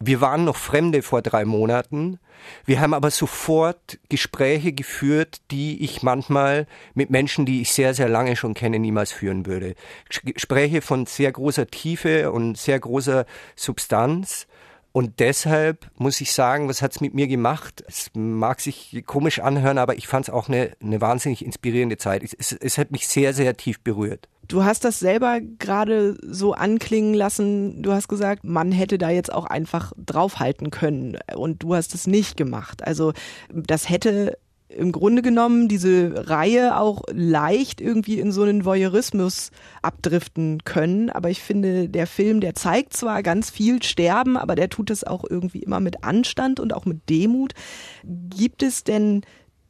wir 0.00 0.20
waren 0.20 0.44
noch 0.44 0.56
Fremde 0.56 1.02
vor 1.02 1.22
drei 1.22 1.44
Monaten. 1.44 2.18
Wir 2.66 2.80
haben 2.80 2.92
aber 2.94 3.10
sofort 3.10 3.98
Gespräche 4.08 4.72
geführt, 4.72 5.40
die 5.50 5.82
ich 5.82 6.02
manchmal 6.02 6.66
mit 6.94 7.10
Menschen, 7.10 7.46
die 7.46 7.62
ich 7.62 7.72
sehr, 7.72 7.94
sehr 7.94 8.08
lange 8.08 8.36
schon 8.36 8.54
kenne, 8.54 8.78
niemals 8.78 9.12
führen 9.12 9.46
würde. 9.46 9.74
Gespräche 10.24 10.82
von 10.82 11.06
sehr 11.06 11.32
großer 11.32 11.68
Tiefe 11.68 12.32
und 12.32 12.58
sehr 12.58 12.78
großer 12.80 13.24
Substanz. 13.56 14.46
Und 14.96 15.18
deshalb 15.18 15.90
muss 15.96 16.20
ich 16.20 16.30
sagen, 16.30 16.68
was 16.68 16.80
hat's 16.80 17.00
mit 17.00 17.14
mir 17.14 17.26
gemacht? 17.26 17.82
Es 17.88 18.12
mag 18.14 18.60
sich 18.60 19.02
komisch 19.04 19.40
anhören, 19.40 19.76
aber 19.76 19.96
ich 19.96 20.06
fand 20.06 20.28
es 20.28 20.32
auch 20.32 20.48
eine, 20.48 20.70
eine 20.80 21.00
wahnsinnig 21.00 21.44
inspirierende 21.44 21.96
Zeit. 21.96 22.22
Es, 22.22 22.32
es, 22.32 22.52
es 22.52 22.78
hat 22.78 22.92
mich 22.92 23.08
sehr, 23.08 23.34
sehr 23.34 23.56
tief 23.56 23.80
berührt. 23.80 24.28
Du 24.46 24.62
hast 24.62 24.84
das 24.84 25.00
selber 25.00 25.40
gerade 25.40 26.16
so 26.22 26.52
anklingen 26.52 27.12
lassen. 27.12 27.82
Du 27.82 27.90
hast 27.90 28.06
gesagt, 28.06 28.44
man 28.44 28.70
hätte 28.70 28.96
da 28.96 29.10
jetzt 29.10 29.32
auch 29.32 29.46
einfach 29.46 29.92
draufhalten 29.96 30.70
können 30.70 31.18
und 31.34 31.64
du 31.64 31.74
hast 31.74 31.92
es 31.96 32.06
nicht 32.06 32.36
gemacht. 32.36 32.86
Also 32.86 33.14
das 33.52 33.88
hätte 33.88 34.38
im 34.68 34.92
Grunde 34.92 35.22
genommen 35.22 35.68
diese 35.68 36.28
Reihe 36.28 36.78
auch 36.78 37.02
leicht 37.12 37.80
irgendwie 37.80 38.18
in 38.18 38.32
so 38.32 38.42
einen 38.42 38.64
Voyeurismus 38.64 39.50
abdriften 39.82 40.64
können. 40.64 41.10
Aber 41.10 41.30
ich 41.30 41.42
finde, 41.42 41.88
der 41.88 42.06
Film, 42.06 42.40
der 42.40 42.54
zeigt 42.54 42.94
zwar 42.94 43.22
ganz 43.22 43.50
viel 43.50 43.82
Sterben, 43.82 44.36
aber 44.36 44.54
der 44.54 44.70
tut 44.70 44.90
es 44.90 45.04
auch 45.04 45.24
irgendwie 45.28 45.62
immer 45.62 45.80
mit 45.80 46.02
Anstand 46.02 46.60
und 46.60 46.72
auch 46.72 46.86
mit 46.86 47.08
Demut. 47.08 47.52
Gibt 48.04 48.62
es 48.62 48.84
denn 48.84 49.22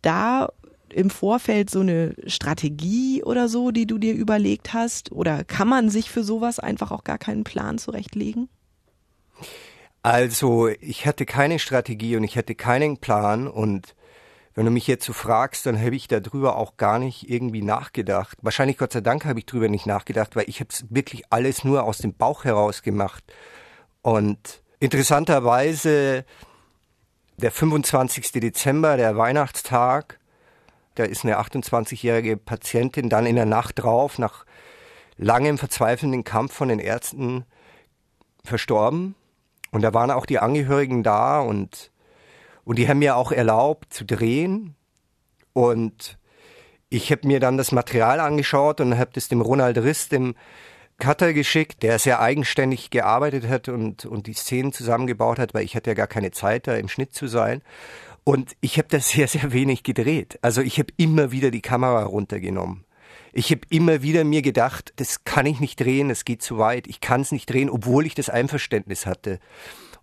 da 0.02 0.48
im 0.90 1.10
Vorfeld 1.10 1.70
so 1.70 1.80
eine 1.80 2.14
Strategie 2.26 3.22
oder 3.24 3.48
so, 3.48 3.72
die 3.72 3.86
du 3.86 3.98
dir 3.98 4.14
überlegt 4.14 4.72
hast? 4.72 5.12
Oder 5.12 5.44
kann 5.44 5.68
man 5.68 5.90
sich 5.90 6.10
für 6.10 6.22
sowas 6.22 6.58
einfach 6.60 6.92
auch 6.92 7.04
gar 7.04 7.18
keinen 7.18 7.44
Plan 7.44 7.78
zurechtlegen? 7.78 8.48
Also, 10.02 10.68
ich 10.68 11.06
hatte 11.06 11.26
keine 11.26 11.58
Strategie 11.58 12.16
und 12.16 12.24
ich 12.24 12.36
hatte 12.36 12.54
keinen 12.54 12.98
Plan 12.98 13.48
und 13.48 13.94
wenn 14.54 14.66
du 14.66 14.70
mich 14.70 14.86
jetzt 14.86 15.04
so 15.04 15.12
fragst, 15.12 15.66
dann 15.66 15.78
habe 15.78 15.96
ich 15.96 16.06
darüber 16.06 16.56
auch 16.56 16.76
gar 16.76 16.98
nicht 16.98 17.28
irgendwie 17.28 17.62
nachgedacht. 17.62 18.38
Wahrscheinlich 18.42 18.78
Gott 18.78 18.92
sei 18.92 19.00
Dank 19.00 19.24
habe 19.24 19.40
ich 19.40 19.46
darüber 19.46 19.68
nicht 19.68 19.86
nachgedacht, 19.86 20.36
weil 20.36 20.48
ich 20.48 20.60
habe 20.60 20.70
es 20.70 20.84
wirklich 20.90 21.24
alles 21.30 21.64
nur 21.64 21.82
aus 21.82 21.98
dem 21.98 22.14
Bauch 22.14 22.44
heraus 22.44 22.82
gemacht. 22.82 23.24
Und 24.02 24.62
interessanterweise 24.78 26.24
der 27.36 27.50
25. 27.50 28.30
Dezember, 28.32 28.96
der 28.96 29.16
Weihnachtstag, 29.16 30.20
da 30.94 31.02
ist 31.02 31.24
eine 31.24 31.40
28-jährige 31.40 32.36
Patientin 32.36 33.08
dann 33.08 33.26
in 33.26 33.34
der 33.34 33.46
Nacht 33.46 33.82
drauf, 33.82 34.18
nach 34.18 34.44
langem 35.16 35.58
verzweifelnden 35.58 36.22
Kampf 36.22 36.54
von 36.54 36.68
den 36.68 36.78
Ärzten 36.78 37.44
verstorben. 38.44 39.16
Und 39.72 39.82
da 39.82 39.92
waren 39.92 40.12
auch 40.12 40.26
die 40.26 40.38
Angehörigen 40.38 41.02
da 41.02 41.40
und 41.40 41.90
und 42.64 42.78
die 42.78 42.88
haben 42.88 42.98
mir 42.98 43.16
auch 43.16 43.32
erlaubt 43.32 43.92
zu 43.92 44.04
drehen. 44.04 44.74
Und 45.52 46.18
ich 46.88 47.10
habe 47.10 47.26
mir 47.26 47.40
dann 47.40 47.56
das 47.56 47.72
Material 47.72 48.20
angeschaut 48.20 48.80
und 48.80 48.98
habe 48.98 49.10
das 49.14 49.28
dem 49.28 49.40
Ronald 49.40 49.78
Riss, 49.78 50.08
dem 50.08 50.34
Cutter 50.98 51.32
geschickt, 51.32 51.82
der 51.82 51.98
sehr 51.98 52.20
eigenständig 52.20 52.90
gearbeitet 52.90 53.48
hat 53.48 53.68
und, 53.68 54.06
und 54.06 54.26
die 54.26 54.32
Szenen 54.32 54.72
zusammengebaut 54.72 55.38
hat, 55.38 55.54
weil 55.54 55.64
ich 55.64 55.74
hatte 55.74 55.90
ja 55.90 55.94
gar 55.94 56.06
keine 56.06 56.30
Zeit, 56.30 56.66
da 56.66 56.76
im 56.76 56.88
Schnitt 56.88 57.14
zu 57.14 57.26
sein. 57.26 57.62
Und 58.22 58.52
ich 58.60 58.78
habe 58.78 58.88
das 58.88 59.08
sehr, 59.10 59.28
sehr 59.28 59.52
wenig 59.52 59.82
gedreht. 59.82 60.38
Also 60.42 60.60
ich 60.62 60.78
habe 60.78 60.92
immer 60.96 61.30
wieder 61.30 61.50
die 61.50 61.62
Kamera 61.62 62.04
runtergenommen. 62.04 62.84
Ich 63.32 63.50
habe 63.50 63.62
immer 63.68 64.02
wieder 64.02 64.22
mir 64.22 64.42
gedacht, 64.42 64.92
das 64.96 65.24
kann 65.24 65.46
ich 65.46 65.58
nicht 65.58 65.80
drehen, 65.80 66.08
das 66.08 66.24
geht 66.24 66.40
zu 66.40 66.58
weit. 66.58 66.86
Ich 66.86 67.00
kann 67.00 67.20
es 67.20 67.32
nicht 67.32 67.50
drehen, 67.50 67.68
obwohl 67.68 68.06
ich 68.06 68.14
das 68.14 68.30
Einverständnis 68.30 69.06
hatte. 69.06 69.40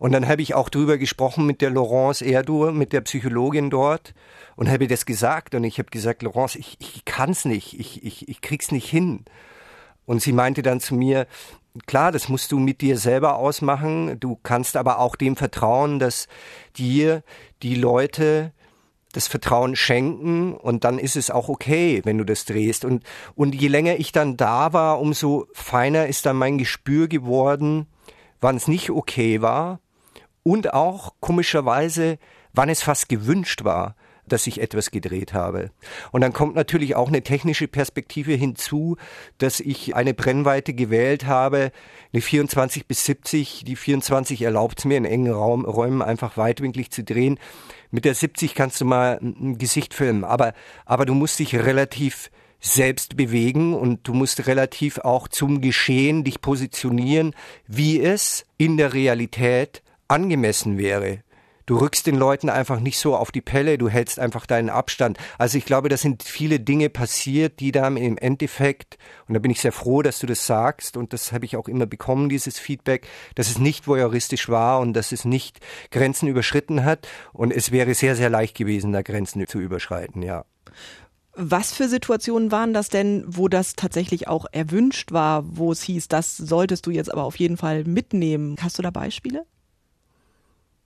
Und 0.02 0.14
dann 0.14 0.28
habe 0.28 0.42
ich 0.42 0.56
auch 0.56 0.70
drüber 0.70 0.98
gesprochen 0.98 1.46
mit 1.46 1.62
der 1.62 1.70
Laurence 1.70 2.24
Erdur, 2.24 2.72
mit 2.72 2.92
der 2.92 3.02
Psychologin 3.02 3.70
dort 3.70 4.16
und 4.56 4.68
habe 4.68 4.88
das 4.88 5.06
gesagt. 5.06 5.54
Und 5.54 5.64
ich 5.64 5.78
habe 5.78 5.92
gesagt, 5.92 6.24
Laurence, 6.24 6.56
ich, 6.56 6.76
ich 6.80 7.06
kann 7.06 7.30
es 7.30 7.46
nicht, 7.46 7.80
ich, 7.80 8.04
ich, 8.04 8.28
ich 8.28 8.42
krieg's 8.42 8.72
nicht 8.72 8.90
hin. 8.90 9.26
Und 10.08 10.20
sie 10.20 10.34
meinte 10.34 10.64
dann 10.64 10.80
zu 10.80 10.96
mir, 10.96 11.28
klar, 11.86 12.12
das 12.12 12.30
musst 12.30 12.52
du 12.52 12.58
mit 12.58 12.82
dir 12.82 12.98
selber 12.98 13.36
ausmachen. 13.36 14.20
Du 14.20 14.40
kannst 14.42 14.76
aber 14.76 14.98
auch 14.98 15.16
dem 15.16 15.36
vertrauen, 15.36 16.00
dass 16.00 16.28
dir 16.78 17.22
die 17.62 17.76
Leute 17.76 18.54
das 19.12 19.28
Vertrauen 19.28 19.76
schenken 19.76 20.56
und 20.56 20.84
dann 20.84 20.98
ist 20.98 21.16
es 21.16 21.30
auch 21.30 21.48
okay, 21.48 22.02
wenn 22.06 22.18
du 22.18 22.24
das 22.24 22.46
drehst. 22.46 22.86
Und, 22.86 23.04
und 23.36 23.54
je 23.54 23.68
länger 23.68 24.00
ich 24.00 24.12
dann 24.12 24.36
da 24.36 24.74
war, 24.74 25.00
umso 25.00 25.46
feiner 25.54 26.08
ist 26.08 26.26
dann 26.26 26.38
mein 26.38 26.58
Gespür 26.58 27.08
geworden, 27.08 27.86
wann 28.40 28.56
es 28.56 28.68
nicht 28.68 28.90
okay 28.90 29.44
war 29.44 29.80
und 30.44 30.74
auch 30.74 31.14
komischerweise, 31.20 32.18
wann 32.54 32.70
es 32.70 32.82
fast 32.82 33.10
gewünscht 33.10 33.64
war 33.64 33.96
dass 34.32 34.48
ich 34.48 34.62
etwas 34.62 34.92
gedreht 34.92 35.34
habe. 35.34 35.72
Und 36.12 36.22
dann 36.22 36.34
kommt 36.34 36.56
natürlich 36.56 36.96
auch 36.96 37.08
eine 37.08 37.22
technische 37.22 37.68
Perspektive 37.68 38.34
hinzu, 38.34 38.98
dass 39.38 39.60
ich 39.60 39.96
eine 39.96 40.14
Brennweite 40.14 40.74
gewählt 40.74 41.26
habe, 41.26 41.72
eine 42.14 42.22
24 42.22 42.88
bis 42.88 43.06
70. 43.06 43.64
Die 43.66 43.76
24 43.76 44.42
erlaubt 44.42 44.80
es 44.80 44.86
mir 44.86 44.98
in 44.98 45.06
engen 45.06 45.34
Raum, 45.34 45.66
Räumen 45.66 46.02
einfach 46.02 46.38
weitwinklig 46.38 46.92
zu 46.92 47.04
drehen. 47.04 47.40
Mit 47.90 48.06
der 48.06 48.16
70 48.16 48.56
kannst 48.56 48.80
du 48.80 48.86
mal 48.86 49.20
ein 49.22 49.58
Gesicht 49.58 49.94
filmen, 49.94 50.24
aber, 50.24 50.54
aber 50.86 51.06
du 51.06 51.14
musst 51.14 51.40
dich 51.40 51.56
relativ 51.56 52.32
selbst 52.64 53.18
bewegen 53.18 53.74
und 53.74 54.08
du 54.08 54.14
musst 54.14 54.46
relativ 54.46 55.00
auch 55.00 55.28
zum 55.28 55.62
Geschehen 55.62 56.24
dich 56.24 56.42
positionieren, 56.42 57.34
wie 57.68 58.00
es 58.00 58.46
in 58.58 58.78
der 58.78 58.94
Realität 58.94 59.82
angemessen 60.12 60.78
wäre. 60.78 61.24
Du 61.66 61.78
rückst 61.78 62.06
den 62.06 62.18
Leuten 62.18 62.50
einfach 62.50 62.80
nicht 62.82 63.00
so 63.00 63.16
auf 63.16 63.32
die 63.32 63.40
Pelle, 63.40 63.78
du 63.78 63.88
hältst 63.88 64.20
einfach 64.20 64.46
deinen 64.46 64.70
Abstand. 64.70 65.18
Also 65.38 65.58
ich 65.58 65.64
glaube, 65.64 65.88
da 65.88 65.96
sind 65.96 66.22
viele 66.22 66.60
Dinge 66.60 66.90
passiert, 66.90 67.62
die 67.62 67.72
dann 67.72 67.96
im 67.96 68.18
Endeffekt, 68.18 68.98
und 69.28 69.36
da 69.36 69.40
bin 69.40 69.52
ich 69.52 69.62
sehr 69.62 69.72
froh, 69.72 70.02
dass 70.02 70.20
du 70.20 70.28
das 70.28 70.46
sagst, 70.46 70.98
und 70.98 71.14
das 71.14 71.32
habe 71.32 71.46
ich 71.46 71.56
auch 71.56 71.70
immer 71.70 71.86
bekommen, 71.86 72.28
dieses 72.28 72.60
Feedback, 72.60 73.08
dass 73.36 73.50
es 73.50 73.58
nicht 73.58 73.88
voyeuristisch 73.88 74.50
war 74.50 74.82
und 74.82 74.94
dass 74.94 75.14
es 75.14 75.24
nicht 75.24 75.60
Grenzen 75.92 76.28
überschritten 76.28 76.84
hat. 76.84 77.08
Und 77.32 77.54
es 77.54 77.72
wäre 77.72 77.94
sehr, 77.94 78.18
sehr 78.18 78.30
leicht 78.30 78.58
gewesen, 78.58 78.92
da 78.92 79.04
Grenzen 79.04 79.48
zu 79.48 79.60
überschreiten, 79.60 80.24
ja. 80.24 80.44
Was 81.34 81.72
für 81.74 81.88
Situationen 81.88 82.52
waren 82.52 82.74
das 82.74 82.90
denn, 82.90 83.24
wo 83.26 83.48
das 83.48 83.76
tatsächlich 83.78 84.28
auch 84.28 84.46
erwünscht 84.52 85.14
war, 85.14 85.44
wo 85.46 85.72
es 85.72 85.82
hieß, 85.84 86.10
das 86.10 86.36
solltest 86.36 86.86
du 86.86 86.92
jetzt 86.92 87.10
aber 87.10 87.24
auf 87.24 87.38
jeden 87.38 87.56
Fall 87.56 87.86
mitnehmen? 87.86 88.58
Hast 88.60 88.78
du 88.78 88.82
da 88.82 88.90
Beispiele? 88.90 89.46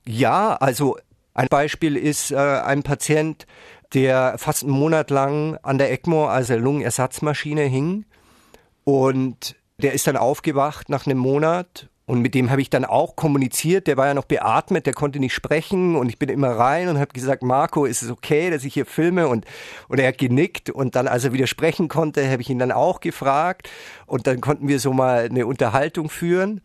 Ja, 0.08 0.56
also 0.56 0.98
ein 1.34 1.48
Beispiel 1.50 1.98
ist 1.98 2.32
äh, 2.32 2.36
ein 2.38 2.84
Patient, 2.84 3.46
der 3.94 4.38
fast 4.38 4.64
einen 4.64 4.72
Monat 4.72 5.10
lang 5.10 5.58
an 5.64 5.78
der 5.78 5.92
ECMO, 5.92 6.28
also 6.28 6.56
Lungenersatzmaschine, 6.56 7.64
hing. 7.64 8.06
Und 8.84 9.56
der 9.82 9.94
ist 9.94 10.08
dann 10.08 10.18
aufgewacht 10.18 10.90
nach 10.90 11.06
einem 11.06 11.18
Monat 11.18 11.90
und 12.08 12.22
mit 12.22 12.36
dem 12.36 12.52
habe 12.52 12.62
ich 12.62 12.70
dann 12.70 12.86
auch 12.86 13.16
kommuniziert. 13.16 13.88
Der 13.88 13.98
war 13.98 14.06
ja 14.08 14.14
noch 14.14 14.26
beatmet, 14.26 14.86
der 14.86 14.94
konnte 14.94 15.20
nicht 15.20 15.34
sprechen 15.34 15.96
und 15.96 16.08
ich 16.08 16.20
bin 16.20 16.30
immer 16.30 16.52
rein 16.52 16.88
und 16.88 17.00
habe 17.00 17.14
gesagt, 17.14 17.42
Marco, 17.42 17.86
ist 17.86 18.04
es 18.04 18.12
okay, 18.12 18.52
dass 18.52 18.64
ich 18.64 18.76
hier 18.76 18.86
filme? 18.86 19.28
Und, 19.28 19.46
und 19.88 20.00
er 20.00 20.10
hat 20.10 20.20
genickt 20.20 20.70
und 20.70 20.96
dann, 20.96 21.08
als 21.08 21.24
er 21.24 21.34
wieder 21.34 21.48
sprechen 21.48 21.88
konnte, 21.88 22.30
habe 22.30 22.44
ich 22.44 22.50
ihn 22.50 22.60
dann 22.60 22.72
auch 22.72 23.00
gefragt 23.00 23.70
und 24.06 24.28
dann 24.28 24.40
konnten 24.40 24.68
wir 24.68 24.80
so 24.80 24.94
mal 24.94 25.26
eine 25.26 25.48
Unterhaltung 25.48 26.10
führen. 26.10 26.62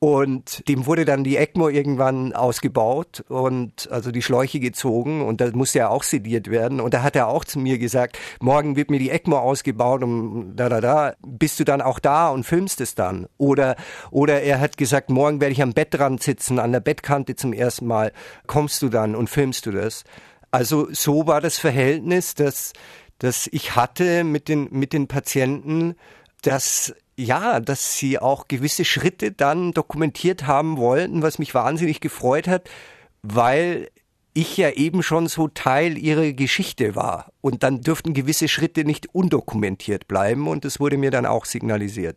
Und 0.00 0.68
dem 0.68 0.86
wurde 0.86 1.04
dann 1.04 1.24
die 1.24 1.36
ECMO 1.36 1.68
irgendwann 1.68 2.32
ausgebaut 2.32 3.24
und 3.28 3.90
also 3.90 4.12
die 4.12 4.22
Schläuche 4.22 4.60
gezogen 4.60 5.22
und 5.22 5.40
da 5.40 5.50
musste 5.50 5.80
er 5.80 5.90
auch 5.90 6.04
sediert 6.04 6.48
werden. 6.48 6.80
Und 6.80 6.94
da 6.94 7.02
hat 7.02 7.16
er 7.16 7.26
auch 7.26 7.44
zu 7.44 7.58
mir 7.58 7.78
gesagt, 7.78 8.16
morgen 8.40 8.76
wird 8.76 8.92
mir 8.92 9.00
die 9.00 9.10
ECMO 9.10 9.36
ausgebaut 9.38 10.04
und 10.04 10.54
da, 10.54 10.68
da, 10.68 10.80
da, 10.80 11.14
bist 11.26 11.58
du 11.58 11.64
dann 11.64 11.82
auch 11.82 11.98
da 11.98 12.28
und 12.28 12.44
filmst 12.44 12.80
es 12.80 12.94
dann? 12.94 13.26
Oder, 13.38 13.74
oder 14.12 14.40
er 14.40 14.60
hat 14.60 14.76
gesagt, 14.76 15.10
morgen 15.10 15.40
werde 15.40 15.52
ich 15.52 15.62
am 15.62 15.72
Bettrand 15.72 16.22
sitzen, 16.22 16.60
an 16.60 16.70
der 16.70 16.80
Bettkante 16.80 17.34
zum 17.34 17.52
ersten 17.52 17.86
Mal. 17.86 18.12
Kommst 18.46 18.82
du 18.82 18.88
dann 18.90 19.16
und 19.16 19.28
filmst 19.28 19.66
du 19.66 19.72
das? 19.72 20.04
Also 20.52 20.86
so 20.92 21.26
war 21.26 21.40
das 21.40 21.58
Verhältnis, 21.58 22.36
dass, 22.36 22.72
dass 23.18 23.48
ich 23.50 23.74
hatte 23.74 24.22
mit 24.22 24.46
den, 24.46 24.68
mit 24.70 24.92
den 24.92 25.08
Patienten, 25.08 25.96
dass 26.42 26.94
ja, 27.18 27.58
dass 27.58 27.98
sie 27.98 28.18
auch 28.18 28.46
gewisse 28.46 28.84
Schritte 28.84 29.32
dann 29.32 29.72
dokumentiert 29.72 30.46
haben 30.46 30.76
wollten, 30.76 31.20
was 31.20 31.40
mich 31.40 31.52
wahnsinnig 31.52 32.00
gefreut 32.00 32.46
hat, 32.46 32.70
weil 33.22 33.88
ich 34.34 34.56
ja 34.56 34.70
eben 34.70 35.02
schon 35.02 35.26
so 35.26 35.48
Teil 35.48 35.98
ihrer 35.98 36.32
Geschichte 36.32 36.94
war. 36.94 37.32
Und 37.40 37.64
dann 37.64 37.80
dürften 37.80 38.14
gewisse 38.14 38.46
Schritte 38.46 38.84
nicht 38.84 39.12
undokumentiert 39.12 40.06
bleiben 40.06 40.46
und 40.46 40.64
das 40.64 40.78
wurde 40.78 40.96
mir 40.96 41.10
dann 41.10 41.26
auch 41.26 41.44
signalisiert. 41.44 42.16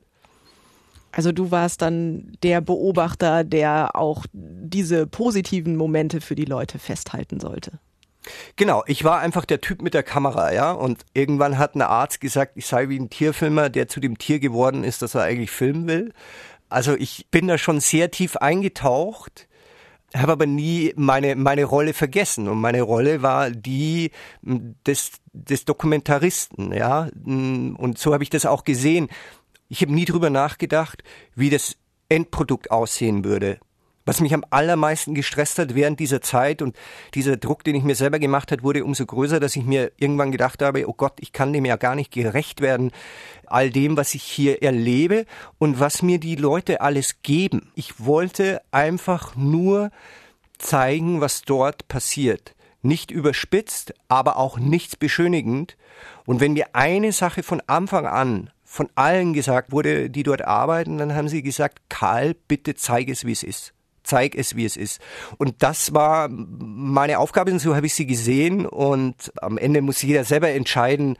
Also 1.11 1.31
du 1.31 1.49
warst 1.49 1.81
dann 1.81 2.37
der 2.43 2.61
Beobachter, 2.61 3.43
der 3.43 3.95
auch 3.95 4.25
diese 4.33 5.07
positiven 5.07 5.75
Momente 5.75 6.21
für 6.21 6.35
die 6.35 6.45
Leute 6.45 6.77
festhalten 6.77 7.39
sollte. 7.39 7.79
Genau, 8.55 8.83
ich 8.85 9.03
war 9.03 9.19
einfach 9.19 9.45
der 9.45 9.61
Typ 9.61 9.81
mit 9.81 9.93
der 9.93 10.03
Kamera, 10.03 10.53
ja. 10.53 10.71
Und 10.71 11.05
irgendwann 11.13 11.57
hat 11.57 11.75
ein 11.75 11.81
Arzt 11.81 12.21
gesagt, 12.21 12.53
ich 12.55 12.67
sei 12.67 12.89
wie 12.89 12.99
ein 12.99 13.09
Tierfilmer, 13.09 13.69
der 13.69 13.87
zu 13.87 13.99
dem 13.99 14.17
Tier 14.17 14.39
geworden 14.39 14.83
ist, 14.83 15.01
dass 15.01 15.15
er 15.15 15.23
eigentlich 15.23 15.51
filmen 15.51 15.87
will. 15.87 16.13
Also 16.69 16.95
ich 16.95 17.27
bin 17.31 17.47
da 17.47 17.57
schon 17.57 17.79
sehr 17.79 18.11
tief 18.11 18.37
eingetaucht, 18.37 19.47
habe 20.15 20.33
aber 20.33 20.45
nie 20.45 20.93
meine, 20.95 21.35
meine 21.35 21.65
Rolle 21.65 21.93
vergessen. 21.93 22.47
Und 22.47 22.61
meine 22.61 22.81
Rolle 22.81 23.21
war 23.21 23.49
die 23.49 24.11
des, 24.41 25.11
des 25.33 25.65
Dokumentaristen, 25.65 26.73
ja. 26.73 27.09
Und 27.25 27.97
so 27.97 28.13
habe 28.13 28.23
ich 28.23 28.29
das 28.29 28.45
auch 28.45 28.63
gesehen. 28.63 29.09
Ich 29.67 29.81
habe 29.81 29.93
nie 29.93 30.05
drüber 30.05 30.29
nachgedacht, 30.29 31.03
wie 31.33 31.49
das 31.49 31.77
Endprodukt 32.09 32.71
aussehen 32.71 33.23
würde. 33.23 33.59
Was 34.03 34.19
mich 34.19 34.33
am 34.33 34.43
allermeisten 34.49 35.13
gestresst 35.13 35.59
hat 35.59 35.75
während 35.75 35.99
dieser 35.99 36.21
Zeit 36.21 36.63
und 36.63 36.75
dieser 37.13 37.37
Druck, 37.37 37.63
den 37.63 37.75
ich 37.75 37.83
mir 37.83 37.95
selber 37.95 38.17
gemacht 38.17 38.51
hat, 38.51 38.63
wurde 38.63 38.83
umso 38.83 39.05
größer, 39.05 39.39
dass 39.39 39.55
ich 39.55 39.63
mir 39.63 39.91
irgendwann 39.97 40.31
gedacht 40.31 40.61
habe, 40.63 40.87
oh 40.89 40.93
Gott, 40.93 41.13
ich 41.19 41.33
kann 41.33 41.53
dem 41.53 41.65
ja 41.65 41.75
gar 41.75 41.93
nicht 41.93 42.11
gerecht 42.11 42.61
werden, 42.61 42.91
all 43.45 43.69
dem, 43.69 43.97
was 43.97 44.15
ich 44.15 44.23
hier 44.23 44.63
erlebe 44.63 45.25
und 45.59 45.79
was 45.79 46.01
mir 46.01 46.19
die 46.19 46.35
Leute 46.35 46.81
alles 46.81 47.21
geben. 47.21 47.71
Ich 47.75 48.03
wollte 48.03 48.61
einfach 48.71 49.35
nur 49.35 49.91
zeigen, 50.57 51.21
was 51.21 51.43
dort 51.43 51.87
passiert. 51.87 52.55
Nicht 52.81 53.11
überspitzt, 53.11 53.93
aber 54.07 54.37
auch 54.37 54.57
nichts 54.57 54.95
beschönigend. 54.95 55.77
Und 56.25 56.39
wenn 56.39 56.53
mir 56.53 56.73
eine 56.73 57.11
Sache 57.11 57.43
von 57.43 57.61
Anfang 57.67 58.07
an 58.07 58.49
von 58.63 58.89
allen 58.95 59.33
gesagt 59.33 59.71
wurde, 59.71 60.09
die 60.09 60.23
dort 60.23 60.43
arbeiten, 60.43 60.97
dann 60.97 61.13
haben 61.13 61.27
sie 61.27 61.43
gesagt, 61.43 61.81
Karl, 61.89 62.35
bitte 62.47 62.73
zeig 62.73 63.09
es, 63.09 63.25
wie 63.25 63.33
es 63.33 63.43
ist 63.43 63.73
zeig 64.03 64.35
es, 64.35 64.55
wie 64.55 64.65
es 64.65 64.77
ist. 64.77 65.01
Und 65.37 65.55
das 65.59 65.93
war 65.93 66.29
meine 66.29 67.19
Aufgabe 67.19 67.51
und 67.51 67.59
so 67.59 67.75
habe 67.75 67.85
ich 67.85 67.93
sie 67.93 68.05
gesehen 68.05 68.65
und 68.65 69.15
am 69.41 69.57
Ende 69.57 69.81
muss 69.81 70.01
jeder 70.01 70.23
selber 70.23 70.49
entscheiden, 70.49 71.17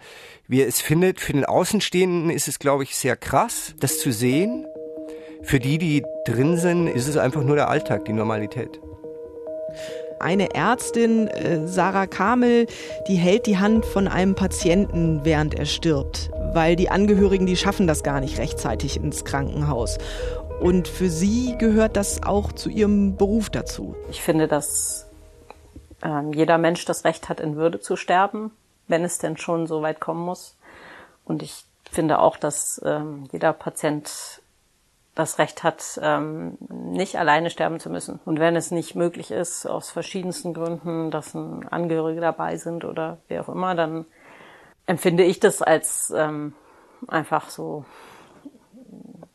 wie 0.48 0.62
er 0.62 0.68
es 0.68 0.82
findet. 0.82 1.20
Für 1.20 1.34
den 1.34 1.46
Außenstehenden 1.46 2.30
ist 2.30 2.48
es, 2.48 2.60
glaube 2.60 2.84
ich, 2.84 2.96
sehr 2.96 3.16
krass, 3.16 3.74
das 3.80 4.00
zu 4.00 4.12
sehen. 4.12 4.66
Für 5.44 5.60
die, 5.60 5.78
die 5.78 6.04
drin 6.26 6.58
sind, 6.58 6.88
ist 6.88 7.08
es 7.08 7.18
einfach 7.18 7.44
nur 7.44 7.56
der 7.56 7.70
Alltag, 7.70 8.06
die 8.06 8.14
Normalität. 8.14 8.80
Eine 10.20 10.54
Ärztin, 10.54 11.28
äh, 11.30 11.68
Sarah 11.68 12.06
Kamel, 12.06 12.68
die 13.08 13.16
hält 13.16 13.48
die 13.48 13.58
Hand 13.58 13.86
von 13.86 14.08
einem 14.08 14.36
Patienten, 14.36 15.22
während 15.24 15.56
er 15.56 15.66
stirbt, 15.66 16.30
weil 16.54 16.76
die 16.76 16.90
Angehörigen, 16.90 17.48
die 17.48 17.58
schaffen 17.58 17.88
das 17.88 18.04
gar 18.04 18.20
nicht 18.20 18.38
rechtzeitig 18.38 18.98
ins 18.98 19.26
Krankenhaus. 19.26 19.98
Und 20.62 20.88
für 20.88 21.10
Sie 21.10 21.58
gehört 21.58 21.98
das 21.98 22.22
auch 22.22 22.52
zu 22.52 22.70
Ihrem 22.70 23.18
Beruf 23.18 23.50
dazu. 23.50 23.96
Ich 24.12 24.22
finde, 24.22 24.48
dass 24.48 25.10
äh, 26.04 26.22
jeder 26.36 26.60
Mensch 26.60 26.86
das 26.86 27.04
Recht 27.04 27.30
hat, 27.30 27.40
in 27.40 27.56
Würde 27.56 27.80
zu 27.80 27.96
sterben, 27.96 28.52
wenn 28.88 29.04
es 29.04 29.18
denn 29.18 29.38
schon 29.38 29.66
so 29.66 29.82
weit 29.82 30.00
kommen 30.00 30.24
muss. 30.24 30.56
Und 31.26 31.42
ich 31.42 31.66
finde 31.90 32.20
auch, 32.20 32.38
dass 32.38 32.80
ähm, 32.86 33.28
jeder 33.32 33.54
Patient 33.54 34.44
das 35.16 35.40
Recht 35.40 35.64
hat, 35.64 36.00
ähm, 36.04 36.60
nicht 36.70 37.18
alleine 37.18 37.50
sterben 37.50 37.80
zu 37.80 37.90
müssen. 37.90 38.20
Und 38.24 38.40
wenn 38.40 38.56
es 38.56 38.70
nicht 38.70 38.94
möglich 38.94 39.32
ist, 39.32 39.66
aus 39.66 39.90
verschiedensten 39.90 40.54
Gründen, 40.54 41.10
dass 41.10 41.34
ein 41.34 41.68
Angehörige 41.70 42.22
dabei 42.22 42.58
sind 42.58 42.86
oder 42.86 43.18
wer 43.30 43.42
auch 43.42 43.50
immer, 43.50 43.74
dann 43.74 44.06
empfinde 44.86 45.24
ich 45.24 45.40
das 45.40 45.64
als 45.64 46.14
ähm, 46.16 46.54
einfach 47.08 47.50
so 47.50 47.84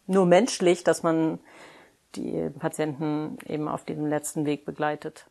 nur 0.06 0.26
menschlich, 0.26 0.84
dass 0.84 1.02
man 1.02 1.38
die 2.14 2.50
Patienten 2.58 3.38
eben 3.46 3.68
auf 3.68 3.84
diesem 3.84 4.06
letzten 4.06 4.46
Weg 4.46 4.64
begleitet. 4.64 5.26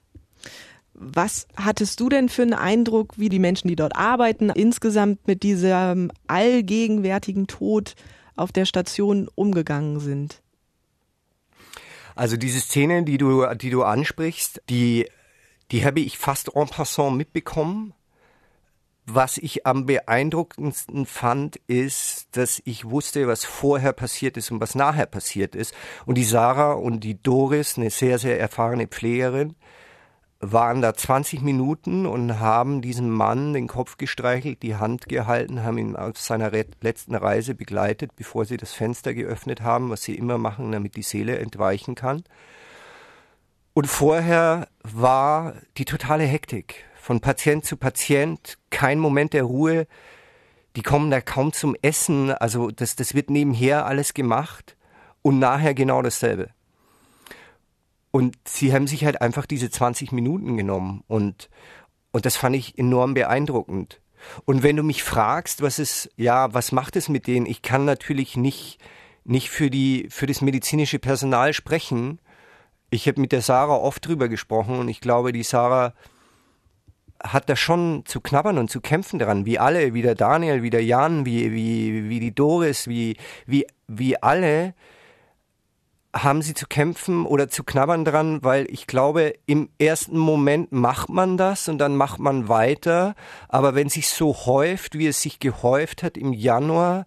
Was 0.93 1.47
hattest 1.57 1.99
du 1.99 2.07
denn 2.07 2.29
für 2.29 2.43
einen 2.43 2.53
Eindruck, 2.53 3.17
wie 3.17 3.29
die 3.29 3.39
Menschen, 3.39 3.67
die 3.67 3.75
dort 3.75 3.95
arbeiten, 3.95 4.49
insgesamt 4.49 5.27
mit 5.27 5.43
diesem 5.43 6.11
allgegenwärtigen 6.27 7.47
Tod 7.47 7.95
auf 8.35 8.51
der 8.51 8.65
Station 8.65 9.29
umgegangen 9.35 9.99
sind? 9.99 10.41
Also 12.15 12.37
diese 12.37 12.61
Szene, 12.61 13.03
die 13.03 13.17
du, 13.17 13.45
die 13.55 13.69
du 13.69 13.83
ansprichst, 13.83 14.61
die, 14.69 15.09
die 15.71 15.85
habe 15.85 15.99
ich 15.99 16.17
fast 16.17 16.55
en 16.55 16.67
passant 16.67 17.17
mitbekommen. 17.17 17.93
Was 19.07 19.37
ich 19.37 19.67
am 19.67 19.85
beeindruckendsten 19.85 21.05
fand, 21.05 21.57
ist, 21.67 22.27
dass 22.31 22.59
ich 22.65 22.89
wusste, 22.89 23.27
was 23.27 23.45
vorher 23.45 23.93
passiert 23.93 24.35
ist 24.35 24.49
und 24.49 24.59
was 24.59 24.73
nachher 24.73 25.05
passiert 25.05 25.55
ist. 25.55 25.75
Und 26.07 26.15
die 26.15 26.23
Sarah 26.23 26.73
und 26.73 27.01
die 27.01 27.21
Doris, 27.21 27.77
eine 27.77 27.91
sehr, 27.91 28.17
sehr 28.17 28.39
erfahrene 28.39 28.87
Pflegerin, 28.87 29.55
waren 30.39 30.81
da 30.81 30.93
20 30.93 31.41
Minuten 31.41 32.05
und 32.05 32.39
haben 32.39 32.81
diesem 32.81 33.09
Mann 33.09 33.53
den 33.53 33.67
Kopf 33.67 33.97
gestreichelt, 33.97 34.63
die 34.63 34.75
Hand 34.75 35.07
gehalten, 35.07 35.63
haben 35.63 35.77
ihn 35.77 35.95
auf 35.95 36.17
seiner 36.17 36.51
letzten 36.81 37.15
Reise 37.15 37.55
begleitet, 37.55 38.15
bevor 38.15 38.45
sie 38.45 38.57
das 38.57 38.73
Fenster 38.73 39.13
geöffnet 39.13 39.61
haben, 39.61 39.89
was 39.89 40.03
sie 40.03 40.15
immer 40.15 40.37
machen, 40.37 40.71
damit 40.71 40.95
die 40.95 41.03
Seele 41.03 41.37
entweichen 41.37 41.95
kann. 41.95 42.23
Und 43.73 43.87
vorher 43.87 44.67
war 44.83 45.53
die 45.77 45.85
totale 45.85 46.23
Hektik. 46.23 46.85
Von 47.05 47.19
Patient 47.19 47.63
zu 47.63 47.77
Patient, 47.77 48.57
kein 48.71 48.97
Moment 48.97 49.33
der 49.33 49.43
Ruhe. 49.43 49.85
Die 50.75 50.81
kommen 50.81 51.11
da 51.11 51.21
kaum 51.21 51.53
zum 51.53 51.75
Essen. 51.83 52.31
Also 52.31 52.71
das, 52.71 52.95
das 52.95 53.13
wird 53.13 53.29
nebenher 53.29 53.85
alles 53.85 54.15
gemacht. 54.15 54.75
Und 55.21 55.37
nachher 55.37 55.75
genau 55.75 56.01
dasselbe. 56.01 56.49
Und 58.09 58.35
sie 58.47 58.73
haben 58.73 58.87
sich 58.87 59.05
halt 59.05 59.21
einfach 59.21 59.45
diese 59.45 59.69
20 59.69 60.13
Minuten 60.13 60.57
genommen 60.57 61.03
und, 61.05 61.51
und 62.11 62.25
das 62.25 62.37
fand 62.37 62.55
ich 62.55 62.75
enorm 62.75 63.13
beeindruckend. 63.13 64.01
Und 64.45 64.63
wenn 64.63 64.75
du 64.75 64.81
mich 64.81 65.03
fragst, 65.03 65.61
was 65.61 65.77
ist, 65.77 66.09
ja, 66.15 66.51
was 66.55 66.71
macht 66.71 66.95
es 66.95 67.07
mit 67.07 67.27
denen? 67.27 67.45
Ich 67.45 67.61
kann 67.61 67.85
natürlich 67.85 68.35
nicht, 68.35 68.79
nicht 69.25 69.51
für 69.51 69.69
die, 69.69 70.07
für 70.09 70.25
das 70.25 70.41
medizinische 70.41 70.97
Personal 70.97 71.53
sprechen. 71.53 72.19
Ich 72.89 73.07
habe 73.07 73.21
mit 73.21 73.31
der 73.31 73.43
Sarah 73.43 73.75
oft 73.75 74.07
drüber 74.07 74.27
gesprochen 74.27 74.79
und 74.79 74.87
ich 74.87 75.01
glaube, 75.01 75.33
die 75.33 75.43
Sarah 75.43 75.93
hat 77.33 77.49
da 77.49 77.55
schon 77.55 78.03
zu 78.05 78.21
knabbern 78.21 78.57
und 78.57 78.69
zu 78.69 78.81
kämpfen 78.81 79.19
dran, 79.19 79.45
wie 79.45 79.59
alle, 79.59 79.93
wie 79.93 80.01
der 80.01 80.15
Daniel, 80.15 80.63
wie 80.63 80.69
der 80.69 80.83
Jan, 80.83 81.25
wie, 81.25 81.51
wie, 81.51 82.09
wie 82.09 82.19
die 82.19 82.33
Doris, 82.33 82.87
wie, 82.87 83.17
wie, 83.45 83.65
wie 83.87 84.21
alle, 84.21 84.73
haben 86.15 86.41
sie 86.41 86.53
zu 86.53 86.65
kämpfen 86.65 87.25
oder 87.25 87.49
zu 87.49 87.63
knabbern 87.63 88.05
dran, 88.05 88.41
weil 88.41 88.67
ich 88.69 88.87
glaube, 88.87 89.33
im 89.45 89.69
ersten 89.79 90.17
Moment 90.17 90.71
macht 90.71 91.09
man 91.09 91.35
das 91.35 91.67
und 91.67 91.77
dann 91.77 91.95
macht 91.95 92.19
man 92.19 92.47
weiter. 92.47 93.15
Aber 93.49 93.75
wenn 93.75 93.89
sich 93.89 94.07
so 94.07 94.33
häuft, 94.33 94.97
wie 94.97 95.07
es 95.07 95.21
sich 95.21 95.39
gehäuft 95.39 96.03
hat 96.03 96.17
im 96.17 96.31
Januar, 96.31 97.05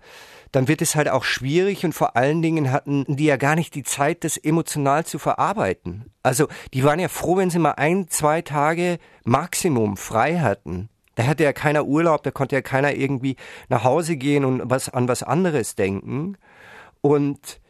dann 0.52 0.68
wird 0.68 0.82
es 0.82 0.94
halt 0.94 1.08
auch 1.08 1.24
schwierig 1.24 1.84
und 1.84 1.92
vor 1.92 2.16
allen 2.16 2.42
Dingen 2.42 2.72
hatten 2.72 3.04
die 3.08 3.26
ja 3.26 3.36
gar 3.36 3.54
nicht 3.54 3.74
die 3.74 3.82
Zeit, 3.82 4.24
das 4.24 4.36
emotional 4.36 5.04
zu 5.04 5.18
verarbeiten. 5.18 6.12
Also 6.22 6.48
die 6.74 6.84
waren 6.84 7.00
ja 7.00 7.08
froh, 7.08 7.36
wenn 7.36 7.50
sie 7.50 7.58
mal 7.58 7.72
ein, 7.72 8.08
zwei 8.08 8.42
Tage 8.42 8.98
Maximum 9.24 9.96
frei 9.96 10.38
hatten. 10.38 10.88
Da 11.14 11.26
hatte 11.26 11.44
ja 11.44 11.52
keiner 11.52 11.84
Urlaub, 11.84 12.22
da 12.22 12.30
konnte 12.30 12.54
ja 12.54 12.62
keiner 12.62 12.94
irgendwie 12.94 13.36
nach 13.68 13.84
Hause 13.84 14.16
gehen 14.16 14.44
und 14.44 14.62
was 14.64 14.88
an 14.88 15.08
was 15.08 15.22
anderes 15.22 15.74
denken. 15.74 16.36
Und 17.00 17.60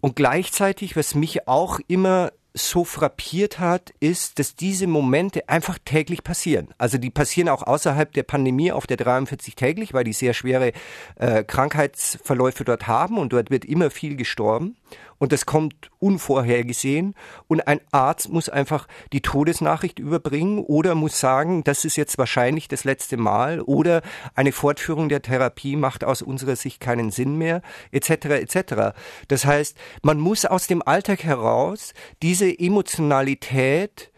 und 0.00 0.14
gleichzeitig, 0.14 0.96
was 0.96 1.14
mich 1.14 1.48
auch 1.48 1.80
immer 1.88 2.30
so 2.58 2.84
frappiert 2.84 3.58
hat, 3.58 3.92
ist, 4.00 4.38
dass 4.38 4.54
diese 4.54 4.86
Momente 4.86 5.48
einfach 5.48 5.78
täglich 5.84 6.22
passieren. 6.22 6.68
Also 6.78 6.98
die 6.98 7.10
passieren 7.10 7.48
auch 7.48 7.62
außerhalb 7.62 8.12
der 8.12 8.22
Pandemie 8.22 8.72
auf 8.72 8.86
der 8.86 8.96
43 8.96 9.54
täglich, 9.54 9.94
weil 9.94 10.04
die 10.04 10.12
sehr 10.12 10.34
schwere 10.34 10.72
äh, 11.16 11.44
Krankheitsverläufe 11.44 12.64
dort 12.64 12.86
haben 12.86 13.18
und 13.18 13.32
dort 13.32 13.50
wird 13.50 13.64
immer 13.64 13.90
viel 13.90 14.16
gestorben 14.16 14.76
und 15.18 15.32
das 15.32 15.46
kommt 15.46 15.90
unvorhergesehen 15.98 17.14
und 17.48 17.66
ein 17.66 17.80
Arzt 17.90 18.28
muss 18.28 18.48
einfach 18.48 18.86
die 19.12 19.20
Todesnachricht 19.20 19.98
überbringen 19.98 20.60
oder 20.60 20.94
muss 20.94 21.18
sagen, 21.18 21.64
das 21.64 21.84
ist 21.84 21.96
jetzt 21.96 22.18
wahrscheinlich 22.18 22.68
das 22.68 22.84
letzte 22.84 23.16
Mal 23.16 23.60
oder 23.60 24.02
eine 24.34 24.52
Fortführung 24.52 25.08
der 25.08 25.22
Therapie 25.22 25.76
macht 25.76 26.04
aus 26.04 26.22
unserer 26.22 26.56
Sicht 26.56 26.80
keinen 26.80 27.10
Sinn 27.10 27.36
mehr, 27.36 27.62
etc. 27.90 28.10
etc. 28.26 28.96
Das 29.28 29.44
heißt, 29.44 29.76
man 30.02 30.18
muss 30.18 30.44
aus 30.44 30.66
dem 30.66 30.82
Alltag 30.82 31.24
heraus 31.24 31.94
diese 32.22 32.58
Emotionalität 32.58 34.12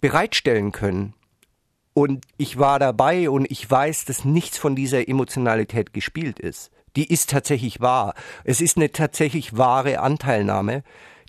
bereitstellen 0.00 0.72
können. 0.72 1.14
Und 1.94 2.24
ich 2.38 2.58
war 2.58 2.78
dabei 2.78 3.28
und 3.28 3.50
ich 3.50 3.70
weiß, 3.70 4.06
dass 4.06 4.24
nichts 4.24 4.56
von 4.56 4.74
dieser 4.74 5.08
Emotionalität 5.08 5.92
gespielt 5.92 6.40
ist 6.40 6.72
die 6.96 7.12
ist 7.12 7.30
tatsächlich 7.30 7.80
wahr. 7.80 8.14
Es 8.44 8.60
ist 8.60 8.76
eine 8.76 8.92
tatsächlich 8.92 9.56
wahre 9.56 10.00
Anteilnahme, 10.00 10.82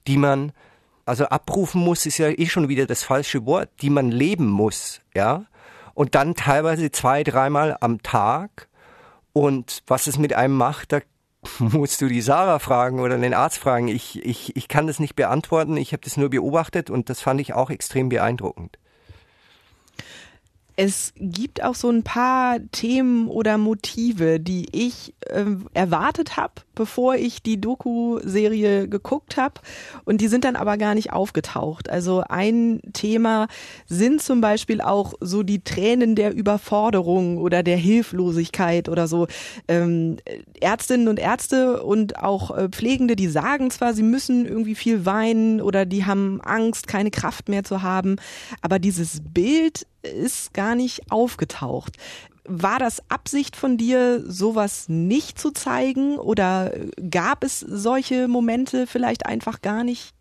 die 0.07 0.17
man 0.17 0.51
also 1.05 1.25
abrufen 1.25 1.81
muss, 1.81 2.05
ist 2.05 2.17
ja 2.17 2.29
eh 2.29 2.45
schon 2.45 2.69
wieder 2.69 2.85
das 2.85 3.03
falsche 3.03 3.45
Wort, 3.45 3.69
die 3.81 3.89
man 3.89 4.09
leben 4.09 4.47
muss, 4.47 5.01
ja. 5.13 5.45
Und 5.93 6.15
dann 6.15 6.35
teilweise 6.35 6.91
zwei, 6.91 7.23
dreimal 7.23 7.77
am 7.81 8.01
Tag. 8.01 8.67
Und 9.31 9.83
was 9.85 10.07
es 10.07 10.17
mit 10.17 10.33
einem 10.33 10.55
macht, 10.55 10.91
da 10.91 10.99
musst 11.59 12.01
du 12.01 12.07
die 12.07 12.21
Sarah 12.21 12.59
fragen 12.59 12.99
oder 12.99 13.17
den 13.17 13.33
Arzt 13.33 13.57
fragen. 13.57 13.87
Ich, 13.89 14.23
ich, 14.23 14.55
ich 14.55 14.67
kann 14.67 14.87
das 14.87 14.99
nicht 14.99 15.15
beantworten. 15.15 15.77
Ich 15.77 15.91
habe 15.91 16.03
das 16.03 16.17
nur 16.17 16.29
beobachtet 16.29 16.89
und 16.89 17.09
das 17.09 17.21
fand 17.21 17.41
ich 17.41 17.53
auch 17.53 17.69
extrem 17.69 18.09
beeindruckend. 18.09 18.77
Es 20.75 21.13
gibt 21.17 21.63
auch 21.63 21.75
so 21.75 21.89
ein 21.89 22.03
paar 22.03 22.57
Themen 22.71 23.27
oder 23.27 23.57
Motive, 23.57 24.39
die 24.39 24.67
ich 24.71 25.13
äh, 25.27 25.45
erwartet 25.73 26.37
habe, 26.37 26.53
bevor 26.75 27.15
ich 27.15 27.41
die 27.41 27.59
Doku-Serie 27.59 28.87
geguckt 28.87 29.37
habe. 29.37 29.61
Und 30.05 30.21
die 30.21 30.27
sind 30.27 30.43
dann 30.43 30.55
aber 30.55 30.77
gar 30.77 30.95
nicht 30.95 31.13
aufgetaucht. 31.13 31.89
Also 31.89 32.23
ein 32.27 32.81
Thema 32.93 33.47
sind 33.87 34.21
zum 34.21 34.41
Beispiel 34.41 34.81
auch 34.81 35.13
so 35.19 35.43
die 35.43 35.63
Tränen 35.63 36.15
der 36.15 36.33
Überforderung 36.33 37.37
oder 37.37 37.63
der 37.63 37.77
Hilflosigkeit 37.77 38.89
oder 38.89 39.07
so. 39.07 39.27
Ähm, 39.67 40.17
Ärztinnen 40.59 41.07
und 41.07 41.19
Ärzte 41.19 41.83
und 41.83 42.19
auch 42.19 42.55
äh, 42.55 42.69
Pflegende, 42.69 43.15
die 43.15 43.27
sagen 43.27 43.71
zwar, 43.71 43.93
sie 43.93 44.03
müssen 44.03 44.45
irgendwie 44.45 44.75
viel 44.75 45.05
weinen 45.05 45.61
oder 45.61 45.85
die 45.85 46.05
haben 46.05 46.41
Angst, 46.41 46.87
keine 46.87 47.11
Kraft 47.11 47.49
mehr 47.49 47.63
zu 47.63 47.81
haben. 47.81 48.17
Aber 48.61 48.79
dieses 48.79 49.21
Bild 49.23 49.85
ist 50.03 50.53
gar 50.53 50.75
nicht 50.75 51.11
aufgetaucht. 51.11 51.97
War 52.45 52.79
das 52.79 53.01
Absicht 53.09 53.55
von 53.55 53.77
dir, 53.77 54.21
sowas 54.25 54.89
nicht 54.89 55.39
zu 55.39 55.51
zeigen 55.51 56.17
oder 56.17 56.73
gab 57.09 57.43
es 57.43 57.59
solche 57.59 58.27
Momente 58.27 58.85
vielleicht 58.87 59.25
einfach 59.25 59.61
gar 59.61 59.83
nicht? 59.83 60.13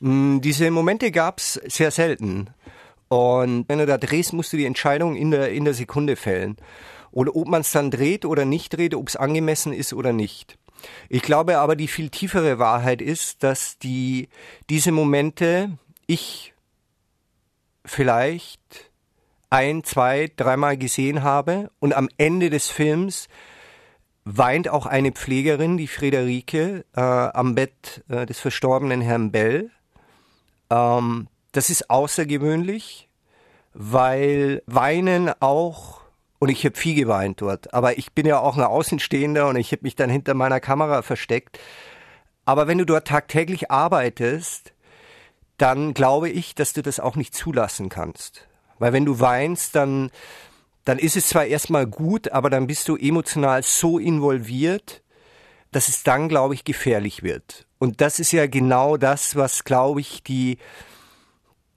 Mm, 0.00 0.40
diese 0.40 0.70
Momente 0.70 1.10
gab 1.10 1.38
es 1.38 1.54
sehr 1.66 1.90
selten. 1.90 2.48
Und 3.08 3.68
wenn 3.68 3.78
du 3.78 3.86
da 3.86 3.98
drehst, 3.98 4.32
musst 4.32 4.52
du 4.52 4.56
die 4.56 4.66
Entscheidung 4.66 5.16
in 5.16 5.30
der, 5.30 5.50
in 5.50 5.64
der 5.64 5.74
Sekunde 5.74 6.16
fällen. 6.16 6.56
Oder 7.10 7.34
ob 7.36 7.48
man 7.48 7.62
es 7.62 7.72
dann 7.72 7.90
dreht 7.90 8.24
oder 8.24 8.44
nicht 8.44 8.76
dreht, 8.76 8.94
ob 8.94 9.08
es 9.08 9.16
angemessen 9.16 9.72
ist 9.72 9.92
oder 9.92 10.12
nicht. 10.12 10.58
Ich 11.08 11.22
glaube 11.22 11.58
aber, 11.58 11.74
die 11.74 11.88
viel 11.88 12.10
tiefere 12.10 12.58
Wahrheit 12.58 13.02
ist, 13.02 13.42
dass 13.42 13.78
die, 13.78 14.28
diese 14.70 14.92
Momente 14.92 15.78
ich 16.06 16.54
vielleicht 17.84 18.87
ein, 19.50 19.84
zwei, 19.84 20.30
dreimal 20.36 20.76
gesehen 20.76 21.22
habe 21.22 21.70
und 21.80 21.94
am 21.94 22.08
Ende 22.18 22.50
des 22.50 22.68
Films 22.68 23.28
weint 24.24 24.68
auch 24.68 24.84
eine 24.84 25.12
Pflegerin, 25.12 25.78
die 25.78 25.88
Friederike, 25.88 26.84
äh, 26.94 27.00
am 27.00 27.54
Bett 27.54 28.04
äh, 28.08 28.26
des 28.26 28.38
verstorbenen 28.38 29.00
Herrn 29.00 29.32
Bell. 29.32 29.70
Ähm, 30.70 31.28
das 31.52 31.70
ist 31.70 31.88
außergewöhnlich, 31.88 33.08
weil 33.72 34.62
Weinen 34.66 35.32
auch, 35.40 36.02
und 36.38 36.50
ich 36.50 36.64
habe 36.66 36.76
viel 36.76 36.94
geweint 36.94 37.40
dort, 37.40 37.72
aber 37.72 37.96
ich 37.96 38.12
bin 38.12 38.26
ja 38.26 38.38
auch 38.38 38.56
ein 38.56 38.64
Außenstehender 38.64 39.48
und 39.48 39.56
ich 39.56 39.72
habe 39.72 39.82
mich 39.82 39.96
dann 39.96 40.10
hinter 40.10 40.34
meiner 40.34 40.60
Kamera 40.60 41.00
versteckt. 41.02 41.58
Aber 42.44 42.66
wenn 42.66 42.78
du 42.78 42.84
dort 42.84 43.08
tagtäglich 43.08 43.70
arbeitest, 43.70 44.72
dann 45.56 45.94
glaube 45.94 46.28
ich, 46.28 46.54
dass 46.54 46.72
du 46.72 46.82
das 46.82 47.00
auch 47.00 47.16
nicht 47.16 47.34
zulassen 47.34 47.88
kannst. 47.88 48.47
Weil 48.78 48.92
wenn 48.92 49.04
du 49.04 49.20
weinst, 49.20 49.74
dann, 49.74 50.10
dann 50.84 50.98
ist 50.98 51.16
es 51.16 51.28
zwar 51.28 51.46
erstmal 51.46 51.86
gut, 51.86 52.32
aber 52.32 52.50
dann 52.50 52.66
bist 52.66 52.88
du 52.88 52.96
emotional 52.96 53.62
so 53.62 53.98
involviert, 53.98 55.02
dass 55.72 55.88
es 55.88 56.02
dann, 56.02 56.28
glaube 56.28 56.54
ich, 56.54 56.64
gefährlich 56.64 57.22
wird. 57.22 57.66
Und 57.78 58.00
das 58.00 58.18
ist 58.18 58.32
ja 58.32 58.46
genau 58.46 58.96
das, 58.96 59.36
was, 59.36 59.64
glaube 59.64 60.00
ich, 60.00 60.22
die, 60.22 60.58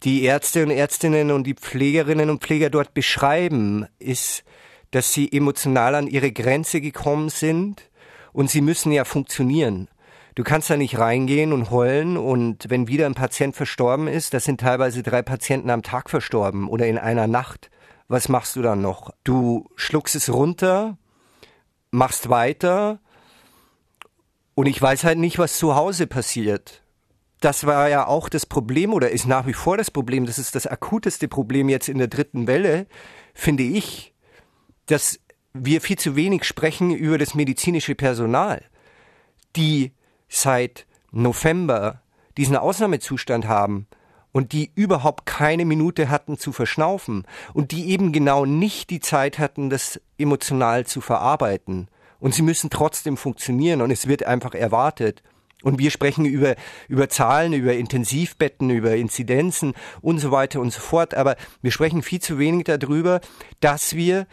die 0.04 0.24
Ärzte 0.24 0.64
und 0.64 0.72
Ärztinnen 0.72 1.32
und 1.32 1.46
die 1.46 1.54
Pflegerinnen 1.54 2.30
und 2.30 2.42
Pfleger 2.42 2.70
dort 2.70 2.94
beschreiben, 2.94 3.86
ist, 4.00 4.44
dass 4.92 5.14
sie 5.14 5.32
emotional 5.32 5.96
an 5.96 6.08
ihre 6.08 6.32
Grenze 6.32 6.82
gekommen 6.82 7.30
sind 7.30 7.90
und 8.34 8.50
sie 8.50 8.62
müssen 8.62 8.92
ja 8.92 9.06
funktionieren. 9.06 9.88
Du 10.36 10.44
kannst 10.44 10.70
da 10.70 10.78
nicht 10.78 10.98
reingehen 10.98 11.52
und 11.52 11.72
heulen 11.72 12.16
und 12.16 12.70
wenn 12.70 12.88
wieder 12.88 13.06
ein 13.06 13.16
Patient 13.16 13.56
verstorben 13.56 14.08
ist, 14.08 14.34
das 14.34 14.46
sind 14.46 14.62
teilweise 14.62 15.04
drei 15.04 15.22
Patienten 15.22 15.70
am 15.70 15.84
Tag 15.84 16.10
verstorben 16.10 16.70
oder 16.70 16.88
in 16.88 16.98
einer 16.98 17.28
Nacht. 17.28 17.70
Was 18.08 18.30
machst 18.30 18.56
du 18.56 18.62
dann 18.62 18.82
noch? 18.82 19.12
Du 19.24 19.70
schluckst 19.76 20.16
es 20.16 20.32
runter, 20.32 20.98
machst 21.92 22.30
weiter 22.30 23.00
und 24.56 24.68
ich 24.68 24.82
weiß 24.82 25.04
halt 25.04 25.18
nicht, 25.18 25.38
was 25.38 25.58
zu 25.58 25.76
Hause 25.76 26.08
passiert. 26.08 26.82
Das 27.42 27.66
war 27.66 27.90
ja 27.90 28.08
auch 28.08 28.30
das 28.30 28.46
Problem 28.46 28.94
oder 28.94 29.10
ist 29.10 29.28
nach 29.28 29.48
wie 29.48 29.54
vor 29.54 29.76
das 29.76 29.92
Problem. 29.92 30.26
Das 30.26 30.38
ist 30.38 30.56
das 30.56 30.68
akuteste 30.68 31.28
Problem 31.28 31.68
jetzt 31.68 31.90
in 31.90 31.98
der 31.98 32.08
dritten 32.08 32.48
Welle, 32.48 32.86
finde 33.34 33.64
ich, 33.64 34.14
dass 34.86 35.20
wir 35.54 35.82
viel 35.82 35.98
zu 35.98 36.16
wenig 36.16 36.46
sprechen 36.46 36.92
über 36.92 37.18
das 37.18 37.34
medizinische 37.34 37.96
Personal, 37.96 38.64
die 39.56 39.92
seit 40.32 40.88
November 41.12 42.02
diesen 42.38 42.56
Ausnahmezustand 42.56 43.48
haben 43.48 43.88
und 44.32 44.54
die 44.54 44.72
überhaupt 44.76 45.26
keine 45.26 45.66
Minute 45.66 46.10
hatten 46.10 46.38
zu 46.38 46.54
verschnaufen 46.54 47.26
und 47.54 47.72
die 47.72 47.90
eben 47.90 48.14
genau 48.14 48.46
nicht 48.46 48.90
die 48.90 49.02
Zeit 49.02 49.40
hatten, 49.40 49.70
das 49.70 50.00
emotional 50.18 50.86
zu 50.86 51.02
verarbeiten. 51.02 51.90
Und 52.20 52.34
sie 52.34 52.44
müssen 52.44 52.70
trotzdem 52.70 53.18
funktionieren 53.18 53.82
und 53.82 53.92
es 53.92 54.08
wird 54.08 54.24
einfach 54.24 54.54
erwartet. 54.54 55.22
Und 55.64 55.80
wir 55.80 55.92
sprechen 55.92 56.26
über, 56.26 56.56
über 56.88 57.10
Zahlen, 57.10 57.54
über 57.54 57.74
Intensivbetten, 57.74 58.70
über 58.70 58.96
Inzidenzen 58.96 59.74
und 60.02 60.20
so 60.20 60.32
weiter 60.32 60.62
und 60.62 60.72
so 60.72 60.80
fort. 60.80 61.14
Aber 61.14 61.36
wir 61.62 61.72
sprechen 61.72 62.02
viel 62.02 62.22
zu 62.22 62.40
wenig 62.40 62.66
darüber, 62.66 63.20
dass 63.60 63.96
wir 63.96 64.28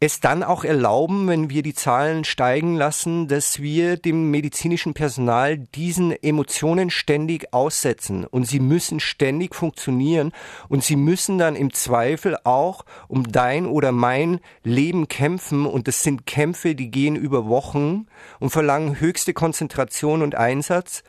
es 0.00 0.20
dann 0.20 0.44
auch 0.44 0.62
erlauben, 0.62 1.26
wenn 1.26 1.50
wir 1.50 1.62
die 1.62 1.74
Zahlen 1.74 2.22
steigen 2.22 2.76
lassen, 2.76 3.26
dass 3.26 3.60
wir 3.60 3.96
dem 3.96 4.30
medizinischen 4.30 4.94
Personal 4.94 5.58
diesen 5.58 6.12
Emotionen 6.12 6.90
ständig 6.90 7.52
aussetzen. 7.52 8.24
Und 8.24 8.44
sie 8.44 8.60
müssen 8.60 9.00
ständig 9.00 9.56
funktionieren. 9.56 10.32
Und 10.68 10.84
sie 10.84 10.94
müssen 10.94 11.38
dann 11.38 11.56
im 11.56 11.72
Zweifel 11.72 12.36
auch 12.44 12.84
um 13.08 13.24
dein 13.24 13.66
oder 13.66 13.90
mein 13.90 14.38
Leben 14.62 15.08
kämpfen. 15.08 15.66
Und 15.66 15.88
das 15.88 16.04
sind 16.04 16.26
Kämpfe, 16.26 16.76
die 16.76 16.92
gehen 16.92 17.16
über 17.16 17.48
Wochen 17.48 18.06
und 18.38 18.50
verlangen 18.50 19.00
höchste 19.00 19.34
Konzentration 19.34 20.22
und 20.22 20.36
Einsatz 20.36 21.02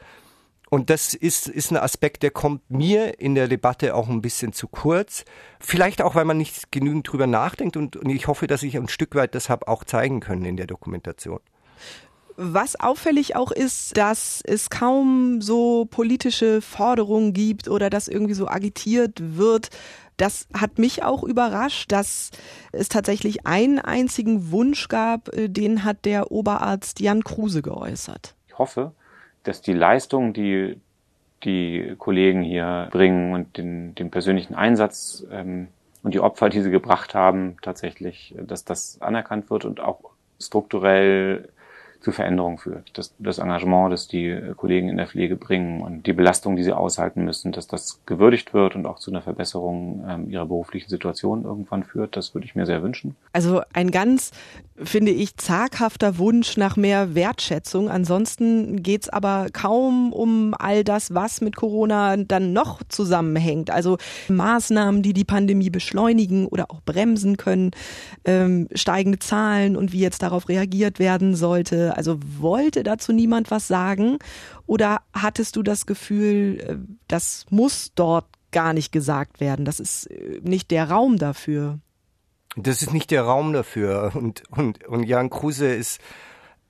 und 0.70 0.90
das 0.90 1.14
ist, 1.16 1.48
ist 1.48 1.72
ein 1.72 1.78
Aspekt, 1.78 2.22
der 2.22 2.32
kommt 2.32 2.70
mir 2.70 3.20
in 3.20 3.34
der 3.34 3.48
Debatte 3.48 3.96
auch 3.96 4.08
ein 4.08 4.22
bisschen 4.22 4.54
zu 4.54 4.68
kurz. 4.68 5.26
Vielleicht 5.60 6.02
auch, 6.02 6.16
weil 6.16 6.26
man 6.26 6.38
nicht 6.38 6.72
genügend 6.72 7.12
drüber 7.12 7.28
nachdenkt 7.28 7.76
und, 7.76 7.96
und 7.96 8.10
ich 8.10 8.28
hoffe, 8.28 8.46
dass 8.46 8.62
ich 8.62 8.78
ein 8.78 8.88
Stück 8.88 9.16
weit 9.16 9.34
das 9.34 9.50
habe 9.50 9.68
auch 9.68 9.84
zeigen 9.84 10.20
können 10.20 10.46
in 10.46 10.58
der 10.58 10.68
Dokumentation. 10.68 11.40
Was 12.38 12.80
auffällig 12.80 13.36
auch 13.36 13.52
ist, 13.52 13.98
dass 13.98 14.42
es 14.46 14.70
kaum 14.70 15.42
so 15.42 15.86
politische 15.86 16.62
Forderungen 16.62 17.34
gibt 17.34 17.68
oder 17.68 17.90
dass 17.90 18.08
irgendwie 18.08 18.36
so 18.36 18.48
agitiert 18.48 19.20
wird. 19.20 19.70
Das 20.16 20.48
hat 20.54 20.78
mich 20.78 21.04
auch 21.04 21.24
überrascht, 21.24 21.92
dass 21.92 22.30
es 22.72 22.90
tatsächlich 22.90 23.46
einen 23.46 23.80
einzigen 23.80 24.52
Wunsch 24.52 24.88
gab, 24.88 25.36
äh, 25.36 25.50
den 25.50 25.84
hat 25.84 26.06
der 26.06 26.32
Oberarzt 26.32 27.00
Jan 27.00 27.24
Kruse 27.24 27.62
geäußert. 27.62 28.36
Ich 28.48 28.58
hoffe, 28.58 28.94
dass 29.50 29.62
die 29.62 29.74
Leistung, 29.74 30.32
die 30.32 30.80
die 31.44 31.96
Kollegen 31.98 32.44
hier 32.44 32.88
bringen 32.92 33.34
und 33.34 33.58
den, 33.58 33.96
den 33.96 34.12
persönlichen 34.12 34.54
Einsatz 34.54 35.26
ähm, 35.32 35.70
und 36.04 36.14
die 36.14 36.20
Opfer, 36.20 36.50
die 36.50 36.62
sie 36.62 36.70
gebracht 36.70 37.16
haben, 37.16 37.58
tatsächlich, 37.64 38.36
dass 38.38 38.64
das 38.64 39.02
anerkannt 39.02 39.50
wird 39.50 39.66
und 39.66 39.80
auch 39.80 40.12
strukturell 40.40 41.50
zu 42.02 42.14
Veränderungen 42.14 42.58
führt. 42.58 42.92
Das, 42.98 43.14
das 43.20 43.40
Engagement, 43.40 43.92
das 43.92 44.08
die 44.08 44.40
Kollegen 44.56 44.88
in 44.88 44.98
der 44.98 45.08
Pflege 45.08 45.36
bringen 45.36 45.82
und 45.82 46.08
die 46.08 46.14
Belastung, 46.14 46.56
die 46.56 46.64
sie 46.64 46.72
aushalten 46.72 47.26
müssen, 47.26 47.52
dass 47.52 47.68
das 47.68 48.00
gewürdigt 48.06 48.54
wird 48.54 48.76
und 48.76 48.86
auch 48.86 49.00
zu 49.00 49.12
einer 49.12 49.22
Verbesserung 49.22 50.06
ähm, 50.08 50.30
ihrer 50.30 50.46
beruflichen 50.46 50.90
Situation 50.90 51.44
irgendwann 51.44 51.84
führt, 51.84 52.16
das 52.16 52.34
würde 52.34 52.46
ich 52.46 52.56
mir 52.56 52.66
sehr 52.66 52.82
wünschen. 52.84 53.16
Also 53.34 53.62
ein 53.74 53.92
ganz, 53.92 54.32
finde 54.78 55.12
ich, 55.12 55.36
zaghafter 55.36 56.18
Wunsch 56.18 56.56
nach 56.56 56.78
mehr 56.78 57.16
Wertschätzung. 57.16 57.90
Ansonsten 57.90 58.82
geht's 58.82 59.10
aber 59.10 59.48
kaum 59.52 60.14
um 60.14 60.56
all 60.58 60.86
das, 60.86 61.14
was 61.14 61.42
mit 61.42 61.58
Corona 61.58 62.16
dann 62.16 62.54
noch 62.54 62.82
zusammenhängt. 62.88 63.72
Also 63.72 63.98
Maßnahmen, 64.30 65.02
die 65.02 65.14
die 65.14 65.26
Pandemie 65.26 65.70
beschleunigen 65.70 66.48
oder 66.48 66.72
auch 66.72 66.82
bremsen 66.82 67.36
können, 67.36 67.72
ähm, 68.24 68.70
steigende 68.74 69.20
Zahlen 69.20 69.76
und 69.76 69.92
wie 69.92 70.00
jetzt 70.00 70.24
darauf 70.24 70.48
reagiert 70.48 71.00
werden 71.00 71.36
sollte 71.36 71.89
also 71.98 72.20
wollte 72.38 72.84
dazu 72.84 73.12
niemand 73.12 73.52
was 73.52 73.68
sagen? 73.68 74.20
Oder 74.66 75.02
hattest 75.14 75.56
du 75.56 75.64
das 75.64 75.86
Gefühl, 75.86 76.60
äh, 76.60 76.76
das 77.08 77.46
muss 77.50 77.92
dort 77.96 78.26
gar 78.52 78.74
nicht 78.74 78.92
gesagt 78.92 79.40
werden? 79.40 79.66
Das 79.66 79.80
ist 79.80 80.08
äh, 80.08 80.40
nicht 80.44 80.72
der 80.72 80.90
Raum 80.90 81.18
dafür. 81.18 81.80
Das 82.56 82.82
ist 82.82 82.94
nicht 82.94 83.12
der 83.12 83.24
Raum 83.24 83.54
dafür. 83.54 84.12
Und, 84.16 84.44
und, 84.50 84.86
und 84.86 85.04
Jan 85.04 85.30
Kruse 85.30 85.74
ist 85.74 86.00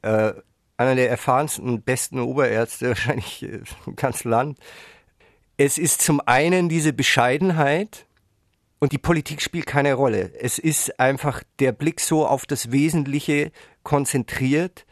äh, 0.01 0.33
einer 0.77 0.95
der 0.95 1.09
erfahrensten, 1.09 1.81
besten 1.81 2.19
Oberärzte 2.19 2.89
wahrscheinlich 2.89 3.43
äh, 3.43 3.61
im 3.85 3.95
ganzen 3.95 4.29
Land. 4.29 4.59
Es 5.57 5.77
ist 5.77 6.01
zum 6.01 6.21
einen 6.25 6.69
diese 6.69 6.93
Bescheidenheit, 6.93 8.05
und 8.79 8.93
die 8.93 8.97
Politik 8.97 9.41
spielt 9.41 9.65
keine 9.65 9.93
Rolle. 9.93 10.31
Es 10.39 10.57
ist 10.57 10.99
einfach 10.99 11.43
der 11.59 11.73
Blick 11.73 11.99
so 11.99 12.25
auf 12.25 12.45
das 12.45 12.71
Wesentliche 12.71 13.51
konzentriert, 13.83 14.85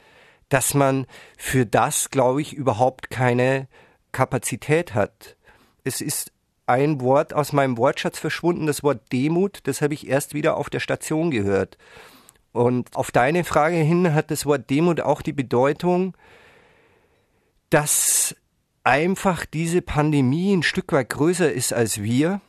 dass 0.49 0.73
man 0.73 1.05
für 1.37 1.65
das, 1.65 2.09
glaube 2.09 2.41
ich, 2.41 2.53
überhaupt 2.53 3.09
keine 3.09 3.67
Kapazität 4.11 4.93
hat. 4.93 5.35
Es 5.83 6.01
ist 6.01 6.31
ein 6.65 7.01
Wort 7.01 7.33
aus 7.33 7.53
meinem 7.53 7.77
Wortschatz 7.77 8.19
verschwunden, 8.19 8.67
das 8.67 8.83
Wort 8.83 9.11
Demut, 9.11 9.59
das 9.63 9.81
habe 9.81 9.93
ich 9.93 10.07
erst 10.07 10.33
wieder 10.33 10.57
auf 10.57 10.69
der 10.69 10.79
Station 10.79 11.31
gehört. 11.31 11.77
Und 12.51 12.95
auf 12.95 13.11
deine 13.11 13.43
Frage 13.43 13.77
hin 13.77 14.13
hat 14.13 14.31
das 14.31 14.45
Wort 14.45 14.69
Demut 14.69 14.99
auch 14.99 15.21
die 15.21 15.33
Bedeutung, 15.33 16.15
dass 17.69 18.35
einfach 18.83 19.45
diese 19.45 19.81
Pandemie 19.81 20.55
ein 20.55 20.63
Stück 20.63 20.91
weit 20.91 21.09
größer 21.09 21.51
ist 21.51 21.73
als 21.73 22.01
wir, 22.01 22.41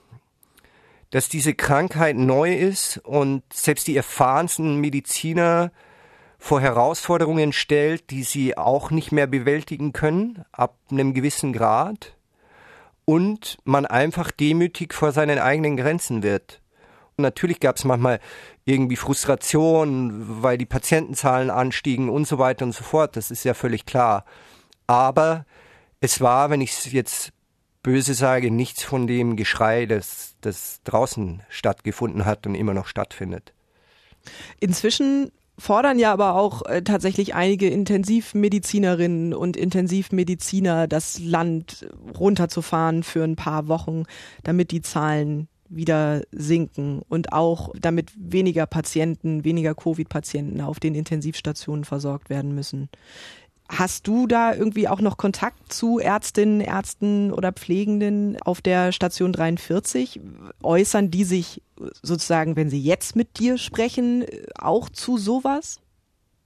dass 1.11 1.29
diese 1.29 1.55
Krankheit 1.55 2.17
neu 2.17 2.55
ist 2.55 2.99
und 2.99 3.43
selbst 3.53 3.87
die 3.89 3.97
erfahrensten 3.97 4.77
Mediziner 4.81 5.73
vor 6.38 6.61
Herausforderungen 6.61 7.53
stellt, 7.53 8.11
die 8.11 8.22
sie 8.22 8.57
auch 8.57 8.90
nicht 8.90 9.12
mehr 9.12 9.27
bewältigen 9.27 9.92
können, 9.92 10.44
ab 10.53 10.77
einem 10.90 11.12
gewissen 11.14 11.53
Grad, 11.53 12.16
und 13.05 13.57
man 13.64 13.87
einfach 13.87 14.31
demütig 14.31 14.92
vor 14.92 15.12
seinen 15.12 15.38
eigenen 15.38 15.77
Grenzen 15.77 16.22
wird. 16.22 16.61
Natürlich 17.16 17.59
gab 17.59 17.77
es 17.77 17.85
manchmal 17.85 18.20
irgendwie 18.64 18.96
Frustration, 18.96 20.42
weil 20.42 20.59
die 20.59 20.66
Patientenzahlen 20.66 21.51
anstiegen 21.51 22.11
und 22.11 22.29
so 22.29 22.38
weiter 22.38 22.64
und 22.64 22.72
so 22.72 22.85
fort, 22.85 23.16
das 23.16 23.31
ist 23.31 23.44
ja 23.44 23.55
völlig 23.55 23.87
klar. 23.87 24.24
Aber 24.87 25.46
es 26.01 26.20
war, 26.20 26.51
wenn 26.51 26.61
ich 26.61 26.72
es 26.72 26.92
jetzt 26.92 27.33
böse 27.83 28.12
sage, 28.14 28.51
nichts 28.51 28.83
von 28.85 29.07
dem 29.07 29.37
Geschrei, 29.37 29.87
das, 29.87 30.37
das 30.42 30.83
draußen 30.85 31.42
stattgefunden 31.48 32.27
hat 32.27 32.46
und 32.46 32.55
immer 32.55 32.74
noch 32.74 32.87
stattfindet. 32.87 33.55
Inzwischen 34.61 35.33
fordern 35.59 35.99
ja 35.99 36.12
aber 36.12 36.37
auch 36.37 36.64
äh, 36.66 36.83
tatsächlich 36.83 37.35
einige 37.35 37.68
Intensivmedizinerinnen 37.68 39.35
und 39.35 39.57
Intensivmediziner, 39.57 40.87
das 40.87 41.18
Land 41.18 41.88
runterzufahren 42.18 43.03
für 43.03 43.25
ein 43.25 43.37
paar 43.37 43.68
Wochen, 43.68 44.05
damit 44.44 44.71
die 44.71 44.83
Zahlen 44.83 45.49
wieder 45.68 46.23
sinken 46.33 47.03
und 47.09 47.33
auch 47.33 47.71
damit 47.79 48.12
weniger 48.16 48.66
Patienten, 48.66 49.44
weniger 49.44 49.75
Covid-Patienten 49.75 50.61
auf 50.61 50.81
den 50.81 50.94
Intensivstationen 50.94 51.85
versorgt 51.85 52.31
werden 52.31 52.55
müssen. 52.55 52.88
Hast 53.68 54.07
du 54.07 54.27
da 54.27 54.55
irgendwie 54.55 54.88
auch 54.88 55.03
noch 55.03 55.18
Kontakt 55.18 55.71
zu 55.71 55.99
Ärztinnen, 55.99 56.62
Ärzten 56.62 57.33
oder 57.33 57.53
Pflegenden 57.53 58.40
auf 58.40 58.62
der 58.62 58.92
Station 58.92 59.33
43? 59.33 60.21
Äußern 60.62 61.11
die 61.11 61.25
sich 61.25 61.61
sozusagen, 62.03 62.57
wenn 62.57 62.71
sie 62.71 62.81
jetzt 62.81 63.17
mit 63.17 63.38
dir 63.38 63.59
sprechen, 63.59 64.25
auch 64.59 64.88
zu 64.88 65.19
sowas? 65.19 65.81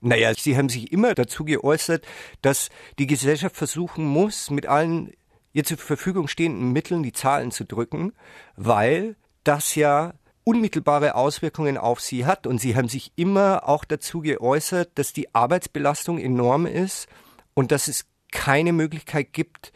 Naja, 0.01 0.33
sie 0.35 0.57
haben 0.57 0.68
sich 0.68 0.92
immer 0.92 1.14
dazu 1.14 1.45
geäußert, 1.45 2.05
dass 2.42 2.71
die 2.99 3.07
Gesellschaft 3.07 3.57
versuchen 3.57 4.05
muss, 4.05 4.51
mit 4.51 4.66
allen 4.66 5.12
ihr 5.53 5.64
zur 5.64 5.79
Verfügung 5.79 6.29
stehenden 6.29 6.73
Mitteln 6.73 7.03
die 7.03 7.12
Zahlen 7.12 7.51
zu 7.51 7.64
drücken, 7.64 8.12
weil 8.57 9.16
das 9.45 9.75
ja 9.75 10.14
unmittelbare 10.45 11.14
Auswirkungen 11.14 11.79
auf 11.79 12.01
sie 12.01 12.27
hat. 12.27 12.47
Und 12.47 12.61
sie 12.61 12.75
haben 12.75 12.88
sich 12.88 13.12
immer 13.16 13.68
auch 13.68 13.85
dazu 13.85 14.21
geäußert, 14.21 14.90
dass 14.97 15.12
die 15.12 15.35
Arbeitsbelastung 15.35 16.18
enorm 16.18 16.66
ist 16.66 17.07
und 17.55 17.71
dass 17.71 17.88
es 17.88 18.07
keine 18.31 18.73
Möglichkeit 18.73 19.33
gibt, 19.33 19.73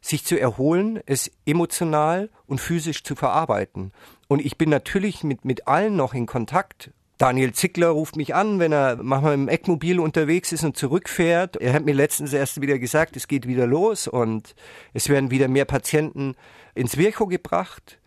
sich 0.00 0.24
zu 0.24 0.38
erholen, 0.38 1.00
es 1.06 1.30
emotional 1.44 2.30
und 2.46 2.60
physisch 2.60 3.02
zu 3.02 3.16
verarbeiten. 3.16 3.92
Und 4.28 4.44
ich 4.44 4.58
bin 4.58 4.70
natürlich 4.70 5.22
mit, 5.24 5.44
mit 5.44 5.68
allen 5.68 5.96
noch 5.96 6.14
in 6.14 6.26
Kontakt 6.26 6.90
Daniel 7.18 7.52
Zickler 7.52 7.88
ruft 7.88 8.16
mich 8.16 8.34
an, 8.34 8.58
wenn 8.58 8.72
er 8.72 8.96
manchmal 9.02 9.32
im 9.34 9.48
Eckmobil 9.48 10.00
unterwegs 10.00 10.52
ist 10.52 10.64
und 10.64 10.76
zurückfährt. 10.76 11.56
Er 11.56 11.72
hat 11.72 11.84
mir 11.86 11.94
letztens 11.94 12.34
erst 12.34 12.60
wieder 12.60 12.78
gesagt, 12.78 13.16
es 13.16 13.26
geht 13.26 13.46
wieder 13.46 13.66
los 13.66 14.06
und 14.06 14.54
es 14.92 15.08
werden 15.08 15.30
wieder 15.30 15.48
mehr 15.48 15.64
Patienten 15.64 16.34
ins 16.74 16.98
Virchow 16.98 17.26
gebracht. 17.26 17.98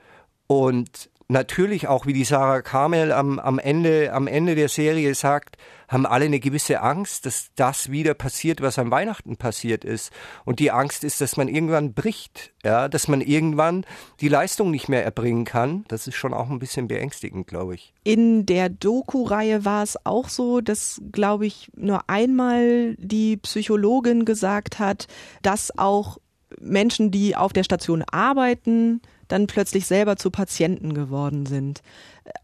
Und 0.45 1.09
natürlich 1.27 1.87
auch, 1.87 2.05
wie 2.05 2.13
die 2.13 2.23
Sarah 2.23 2.61
Carmel 2.61 3.11
am, 3.11 3.39
am, 3.39 3.57
Ende, 3.57 4.13
am 4.13 4.27
Ende 4.27 4.53
der 4.53 4.69
Serie 4.69 5.15
sagt, 5.15 5.57
haben 5.89 6.05
alle 6.05 6.25
eine 6.25 6.39
gewisse 6.39 6.81
Angst, 6.81 7.25
dass 7.25 7.49
das 7.55 7.91
wieder 7.91 8.13
passiert, 8.13 8.61
was 8.61 8.79
am 8.79 8.91
Weihnachten 8.91 9.35
passiert 9.35 9.83
ist. 9.83 10.11
Und 10.45 10.59
die 10.59 10.71
Angst 10.71 11.03
ist, 11.03 11.19
dass 11.19 11.35
man 11.35 11.47
irgendwann 11.47 11.93
bricht, 11.93 12.53
ja, 12.63 12.87
dass 12.87 13.07
man 13.07 13.21
irgendwann 13.21 13.85
die 14.21 14.29
Leistung 14.29 14.71
nicht 14.71 14.87
mehr 14.87 15.03
erbringen 15.03 15.45
kann. 15.45 15.83
Das 15.87 16.07
ist 16.07 16.15
schon 16.15 16.33
auch 16.33 16.49
ein 16.49 16.59
bisschen 16.59 16.87
beängstigend, 16.87 17.47
glaube 17.47 17.75
ich. 17.75 17.93
In 18.03 18.45
der 18.45 18.69
Doku-Reihe 18.69 19.65
war 19.65 19.83
es 19.83 19.97
auch 20.05 20.29
so, 20.29 20.61
dass, 20.61 21.01
glaube 21.11 21.47
ich, 21.47 21.69
nur 21.75 22.07
einmal 22.07 22.95
die 22.97 23.37
Psychologin 23.37 24.25
gesagt 24.25 24.79
hat, 24.79 25.07
dass 25.41 25.77
auch 25.77 26.19
Menschen, 26.59 27.11
die 27.11 27.35
auf 27.35 27.53
der 27.53 27.63
Station 27.63 28.03
arbeiten, 28.03 29.01
dann 29.29 29.47
plötzlich 29.47 29.85
selber 29.85 30.17
zu 30.17 30.31
Patienten 30.31 30.93
geworden 30.93 31.45
sind. 31.45 31.81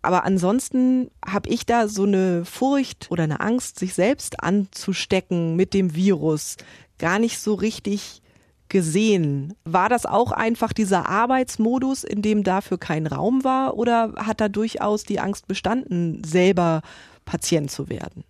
Aber 0.01 0.23
ansonsten 0.23 1.11
habe 1.25 1.49
ich 1.49 1.65
da 1.65 1.89
so 1.89 2.03
eine 2.03 2.45
Furcht 2.45 3.11
oder 3.11 3.23
eine 3.23 3.41
Angst, 3.41 3.77
sich 3.77 3.93
selbst 3.93 4.41
anzustecken 4.41 5.55
mit 5.55 5.73
dem 5.73 5.93
Virus, 5.93 6.55
gar 6.97 7.19
nicht 7.19 7.39
so 7.39 7.55
richtig 7.55 8.21
gesehen. 8.69 9.53
War 9.63 9.89
das 9.89 10.05
auch 10.05 10.31
einfach 10.31 10.73
dieser 10.73 11.07
Arbeitsmodus, 11.07 12.03
in 12.03 12.21
dem 12.21 12.43
dafür 12.43 12.77
kein 12.77 13.07
Raum 13.07 13.43
war, 13.43 13.75
oder 13.77 14.13
hat 14.17 14.41
da 14.41 14.49
durchaus 14.49 15.03
die 15.03 15.19
Angst 15.19 15.47
bestanden, 15.47 16.23
selber 16.23 16.81
Patient 17.25 17.69
zu 17.69 17.89
werden? 17.89 18.23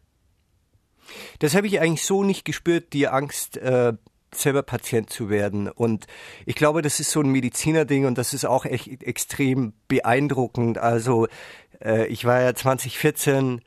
Das 1.40 1.56
habe 1.56 1.68
ich 1.68 1.80
eigentlich 1.80 2.06
so 2.06 2.24
nicht 2.24 2.46
gespürt, 2.46 2.94
die 2.94 3.08
Angst, 3.08 3.58
äh, 3.58 3.94
selber 4.38 4.64
Patient 4.64 5.10
zu 5.10 5.30
werden. 5.30 5.70
Und 5.70 6.08
ich 6.46 6.56
glaube, 6.56 6.82
das 6.82 7.00
ist 7.00 7.12
so 7.12 7.22
ein 7.22 7.30
Medizinerding 7.30 8.06
und 8.06 8.18
das 8.18 8.34
ist 8.34 8.46
auch 8.46 8.66
echt 8.66 9.04
extrem 9.04 9.74
beeindruckend. 9.88 10.78
Also 10.78 11.28
äh, 11.84 12.08
ich 12.08 12.26
war 12.26 12.42
ja 12.42 12.54
2014 12.54 13.62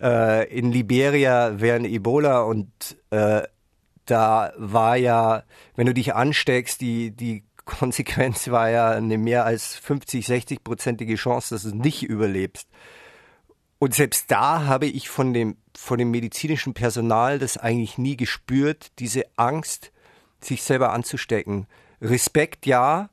äh, 0.00 0.48
in 0.48 0.72
Liberia 0.72 1.60
während 1.60 1.86
Ebola 1.86 2.42
und 2.42 2.68
äh, 3.10 3.42
da 4.06 4.52
war 4.56 4.96
ja, 4.96 5.44
wenn 5.76 5.86
du 5.86 5.94
dich 5.94 6.14
ansteckst, 6.14 6.80
die, 6.80 7.10
die 7.10 7.44
Konsequenz 7.64 8.48
war 8.50 8.68
ja 8.68 8.90
eine 8.90 9.16
mehr 9.16 9.44
als 9.44 9.76
50, 9.76 10.26
60 10.26 10.62
prozentige 10.62 11.14
Chance, 11.14 11.54
dass 11.54 11.62
du 11.62 11.74
nicht 11.74 12.02
überlebst. 12.02 12.68
Und 13.78 13.94
selbst 13.94 14.30
da 14.30 14.66
habe 14.66 14.86
ich 14.86 15.08
von 15.08 15.32
dem, 15.32 15.56
von 15.76 15.98
dem 15.98 16.10
medizinischen 16.10 16.74
Personal 16.74 17.38
das 17.38 17.56
eigentlich 17.56 17.98
nie 17.98 18.16
gespürt, 18.16 18.92
diese 18.98 19.24
Angst, 19.36 19.92
sich 20.44 20.62
selber 20.62 20.92
anzustecken. 20.92 21.66
Respekt 22.00 22.66
ja, 22.66 23.10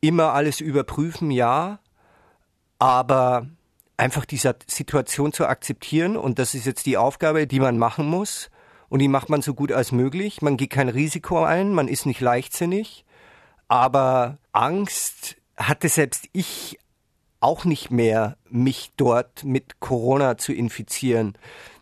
immer 0.00 0.32
alles 0.32 0.60
überprüfen 0.60 1.30
ja, 1.30 1.80
aber 2.78 3.48
einfach 3.96 4.24
dieser 4.24 4.54
Situation 4.66 5.32
zu 5.32 5.46
akzeptieren 5.46 6.16
und 6.16 6.38
das 6.38 6.54
ist 6.54 6.66
jetzt 6.66 6.86
die 6.86 6.96
Aufgabe, 6.96 7.46
die 7.46 7.60
man 7.60 7.78
machen 7.78 8.06
muss 8.06 8.50
und 8.88 9.00
die 9.00 9.08
macht 9.08 9.28
man 9.28 9.42
so 9.42 9.54
gut 9.54 9.72
als 9.72 9.92
möglich. 9.92 10.40
Man 10.40 10.56
geht 10.56 10.70
kein 10.70 10.88
Risiko 10.88 11.42
ein, 11.44 11.72
man 11.72 11.88
ist 11.88 12.06
nicht 12.06 12.20
leichtsinnig, 12.20 13.04
aber 13.66 14.38
Angst 14.52 15.36
hatte 15.56 15.88
selbst 15.88 16.28
ich 16.32 16.78
auch 17.40 17.64
nicht 17.64 17.90
mehr, 17.90 18.36
mich 18.48 18.92
dort 18.96 19.44
mit 19.44 19.80
Corona 19.80 20.38
zu 20.38 20.52
infizieren. 20.52 21.36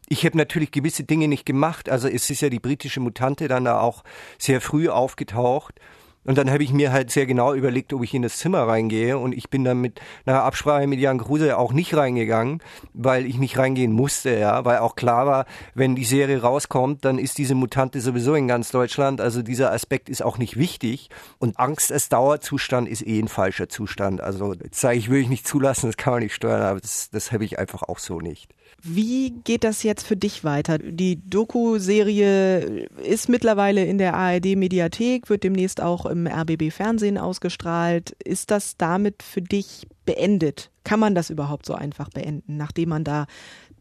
Ich 0.09 0.25
habe 0.25 0.37
natürlich 0.37 0.71
gewisse 0.71 1.05
Dinge 1.05 1.29
nicht 1.29 1.47
gemacht. 1.47 1.89
Also 1.89 2.09
es 2.09 2.31
ist 2.31 2.41
ja 2.41 2.49
die 2.49 2.61
britische 2.61 3.01
Mutante 3.01 3.49
dann 3.49 3.65
da 3.65 3.81
auch 3.81 4.05
sehr 4.39 4.61
früh 4.61 4.89
aufgetaucht. 4.89 5.81
Und 6.27 6.39
dann 6.39 6.51
habe 6.51 6.65
ich 6.65 6.73
mir 6.73 6.91
halt 6.93 7.11
sehr 7.13 7.25
genau 7.25 7.55
überlegt, 7.55 7.93
ob 7.93 8.03
ich 8.03 8.13
in 8.13 8.23
das 8.23 8.39
Zimmer 8.39 8.67
reingehe. 8.67 9.17
Und 9.17 9.33
ich 9.33 9.49
bin 9.49 9.63
dann 9.63 9.81
mit 9.81 10.01
einer 10.27 10.43
Absprache 10.43 10.87
mit 10.89 10.99
Jan 10.99 11.19
Kruse 11.19 11.57
auch 11.57 11.73
nicht 11.73 11.97
reingegangen, 11.97 12.61
weil 12.93 13.27
ich 13.27 13.39
nicht 13.39 13.57
reingehen 13.59 13.93
musste, 13.93 14.37
ja, 14.37 14.65
weil 14.65 14.79
auch 14.79 14.97
klar 14.97 15.27
war, 15.27 15.47
wenn 15.75 15.95
die 15.95 16.05
Serie 16.05 16.43
rauskommt, 16.43 17.05
dann 17.05 17.19
ist 17.19 17.39
diese 17.39 17.55
Mutante 17.55 18.01
sowieso 18.01 18.35
in 18.35 18.49
ganz 18.49 18.73
Deutschland. 18.73 19.21
Also 19.21 19.43
dieser 19.43 19.73
Aspekt 19.73 20.09
ist 20.09 20.23
auch 20.23 20.37
nicht 20.37 20.57
wichtig. 20.57 21.11
Und 21.39 21.61
Angst 21.61 21.93
als 21.93 22.09
Dauerzustand 22.09 22.89
ist 22.89 23.07
eh 23.07 23.21
ein 23.21 23.29
falscher 23.29 23.69
Zustand. 23.69 24.21
Also 24.21 24.55
sage 24.73 24.99
ich, 24.99 25.09
will 25.09 25.21
ich 25.21 25.29
nicht 25.29 25.47
zulassen, 25.47 25.87
das 25.87 25.97
kann 25.97 26.13
man 26.13 26.23
nicht 26.25 26.35
steuern, 26.35 26.63
aber 26.63 26.81
das, 26.81 27.09
das 27.11 27.31
habe 27.31 27.45
ich 27.45 27.61
einfach 27.61 27.85
auch 27.85 28.01
so 28.01 28.21
nicht. 28.21 28.53
Wie 28.89 29.31
geht 29.43 29.65
das 29.65 29.83
jetzt 29.83 30.07
für 30.07 30.17
dich 30.17 30.45
weiter? 30.45 30.79
Die 30.79 31.21
Doku-Serie 31.29 32.87
ist 33.03 33.29
mittlerweile 33.29 33.85
in 33.85 33.99
der 33.99 34.15
ARD-Mediathek, 34.15 35.29
wird 35.29 35.43
demnächst 35.43 35.81
auch 35.81 36.07
im 36.07 36.29
RBB-Fernsehen 36.29 37.19
ausgestrahlt. 37.19 38.17
Ist 38.23 38.53
das 38.53 38.77
damit 38.77 39.25
für 39.25 39.43
dich 39.43 39.89
beendet? 40.05 40.71
Kann 40.85 41.01
man 41.01 41.17
das 41.17 41.31
überhaupt 41.31 41.67
so 41.67 41.75
einfach 41.75 42.11
beenden, 42.11 42.57
nachdem 42.57 42.91
man 42.91 43.03
da 43.03 43.27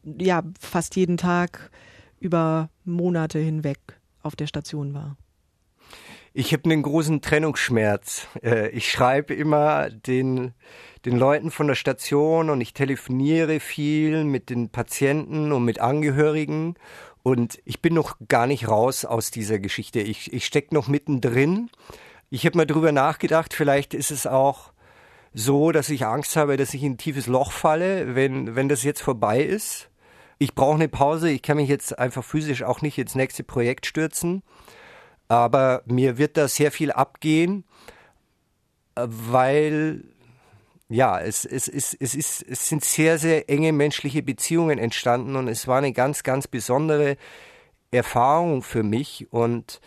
ja 0.03 0.41
fast 0.59 0.95
jeden 0.95 1.17
Tag 1.17 1.69
über 2.19 2.71
Monate 2.83 3.37
hinweg 3.37 3.77
auf 4.23 4.35
der 4.35 4.47
Station 4.47 4.95
war? 4.95 5.17
Ich 6.37 6.51
habe 6.51 6.65
einen 6.65 6.83
großen 6.83 7.21
Trennungsschmerz. 7.21 8.27
Äh, 8.43 8.67
ich 8.71 8.91
schreibe 8.91 9.33
immer 9.33 9.89
den, 9.89 10.53
den 11.05 11.17
Leuten 11.17 11.49
von 11.49 11.67
der 11.67 11.75
Station 11.75 12.49
und 12.49 12.59
ich 12.59 12.73
telefoniere 12.73 13.61
viel 13.61 14.25
mit 14.25 14.49
den 14.49 14.67
Patienten 14.67 15.53
und 15.53 15.63
mit 15.63 15.79
Angehörigen. 15.79 16.75
Und 17.23 17.61
ich 17.63 17.81
bin 17.81 17.93
noch 17.93 18.17
gar 18.27 18.47
nicht 18.47 18.67
raus 18.67 19.05
aus 19.05 19.31
dieser 19.31 19.59
Geschichte. 19.59 20.01
Ich, 20.01 20.33
ich 20.33 20.45
stecke 20.45 20.75
noch 20.75 20.89
mittendrin. 20.89 21.69
Ich 22.29 22.45
habe 22.45 22.57
mal 22.57 22.67
drüber 22.67 22.91
nachgedacht, 22.91 23.53
vielleicht 23.53 23.93
ist 23.93 24.11
es 24.11 24.27
auch 24.27 24.73
so, 25.33 25.71
dass 25.71 25.87
ich 25.87 26.05
Angst 26.05 26.35
habe, 26.35 26.57
dass 26.57 26.73
ich 26.73 26.83
in 26.83 26.93
ein 26.93 26.97
tiefes 26.97 27.27
Loch 27.27 27.53
falle, 27.53 28.13
wenn, 28.13 28.57
wenn 28.57 28.67
das 28.67 28.83
jetzt 28.83 29.01
vorbei 29.01 29.41
ist. 29.41 29.89
Ich 30.37 30.53
brauche 30.53 30.75
eine 30.75 30.89
Pause. 30.89 31.29
Ich 31.29 31.43
kann 31.43 31.55
mich 31.55 31.69
jetzt 31.69 31.97
einfach 31.97 32.25
physisch 32.25 32.63
auch 32.63 32.81
nicht 32.81 32.97
ins 32.97 33.15
nächste 33.15 33.45
Projekt 33.45 33.85
stürzen 33.85 34.43
aber 35.27 35.83
mir 35.85 36.17
wird 36.17 36.37
da 36.37 36.47
sehr 36.47 36.71
viel 36.71 36.91
abgehen, 36.91 37.63
weil 38.95 40.03
ja, 40.87 41.19
es, 41.19 41.45
es, 41.45 41.67
es, 41.67 41.95
es, 41.99 42.13
ist, 42.15 42.45
es 42.47 42.69
sind 42.69 42.85
sehr, 42.85 43.17
sehr 43.17 43.49
enge 43.49 43.73
menschliche 43.73 44.21
Beziehungen 44.21 44.77
entstanden 44.77 45.35
und 45.35 45.47
es 45.47 45.67
war 45.67 45.79
eine 45.79 45.93
ganz, 45.93 46.23
ganz 46.23 46.47
besondere 46.47 47.17
Erfahrung 47.91 48.61
für 48.61 48.83
mich 48.83 49.27
und 49.31 49.81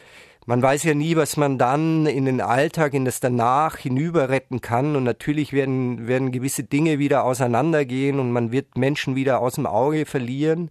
man 0.48 0.62
weiß 0.62 0.84
ja 0.84 0.94
nie, 0.94 1.14
was 1.14 1.36
man 1.36 1.58
dann 1.58 2.06
in 2.06 2.24
den 2.24 2.40
Alltag, 2.40 2.94
in 2.94 3.04
das 3.04 3.20
danach 3.20 3.76
hinüber 3.76 4.30
retten 4.30 4.62
kann. 4.62 4.96
Und 4.96 5.04
natürlich 5.04 5.52
werden, 5.52 6.08
werden 6.08 6.32
gewisse 6.32 6.64
Dinge 6.64 6.98
wieder 6.98 7.24
auseinandergehen 7.24 8.18
und 8.18 8.32
man 8.32 8.50
wird 8.50 8.78
Menschen 8.78 9.14
wieder 9.14 9.40
aus 9.40 9.56
dem 9.56 9.66
Auge 9.66 10.06
verlieren. 10.06 10.70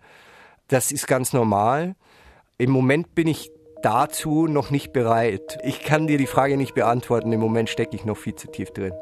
Das 0.68 0.92
ist 0.92 1.06
ganz 1.06 1.32
normal. 1.32 1.96
Im 2.58 2.72
Moment 2.72 3.14
bin 3.14 3.28
ich 3.28 3.52
dazu 3.82 4.48
noch 4.48 4.72
nicht 4.72 4.94
bereit. 4.94 5.58
Ich 5.64 5.84
kann 5.84 6.08
dir 6.08 6.18
die 6.18 6.28
Frage 6.28 6.58
nicht 6.58 6.74
beantworten. 6.74 7.32
Im 7.32 7.40
Moment 7.40 7.70
stecke 7.70 7.96
ich 7.96 8.06
noch 8.06 8.18
viel 8.18 8.36
zu 8.36 8.48
tief 8.48 8.72
drin. 8.72 8.94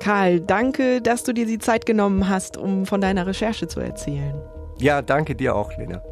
Karl, 0.00 0.40
danke, 0.40 1.00
dass 1.00 1.22
du 1.22 1.32
dir 1.32 1.46
die 1.46 1.58
Zeit 1.58 1.86
genommen 1.86 2.28
hast, 2.28 2.56
um 2.56 2.86
von 2.86 3.00
deiner 3.00 3.26
Recherche 3.26 3.68
zu 3.68 3.80
erzählen. 3.80 4.34
Ja, 4.78 5.00
danke 5.00 5.36
dir 5.36 5.54
auch, 5.54 5.76
Lena. 5.76 6.02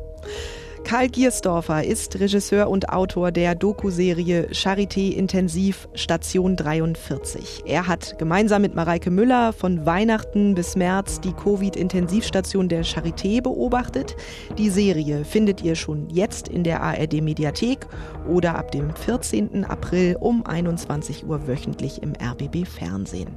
Karl 0.90 1.06
Giersdorfer 1.08 1.84
ist 1.84 2.18
Regisseur 2.18 2.68
und 2.68 2.88
Autor 2.88 3.30
der 3.30 3.54
Doku-Serie 3.54 4.48
Charité 4.50 5.12
Intensiv 5.12 5.88
Station 5.94 6.56
43. 6.56 7.62
Er 7.64 7.86
hat 7.86 8.18
gemeinsam 8.18 8.62
mit 8.62 8.74
Mareike 8.74 9.12
Müller 9.12 9.52
von 9.52 9.86
Weihnachten 9.86 10.56
bis 10.56 10.74
März 10.74 11.20
die 11.20 11.32
Covid-Intensivstation 11.32 12.68
der 12.68 12.84
Charité 12.84 13.40
beobachtet. 13.40 14.16
Die 14.58 14.68
Serie 14.68 15.24
findet 15.24 15.62
ihr 15.62 15.76
schon 15.76 16.10
jetzt 16.10 16.48
in 16.48 16.64
der 16.64 16.82
ARD-Mediathek 16.82 17.86
oder 18.28 18.56
ab 18.56 18.72
dem 18.72 18.92
14. 18.92 19.64
April 19.64 20.16
um 20.18 20.44
21 20.44 21.24
Uhr 21.24 21.46
wöchentlich 21.46 22.02
im 22.02 22.14
RBB-Fernsehen. 22.20 23.30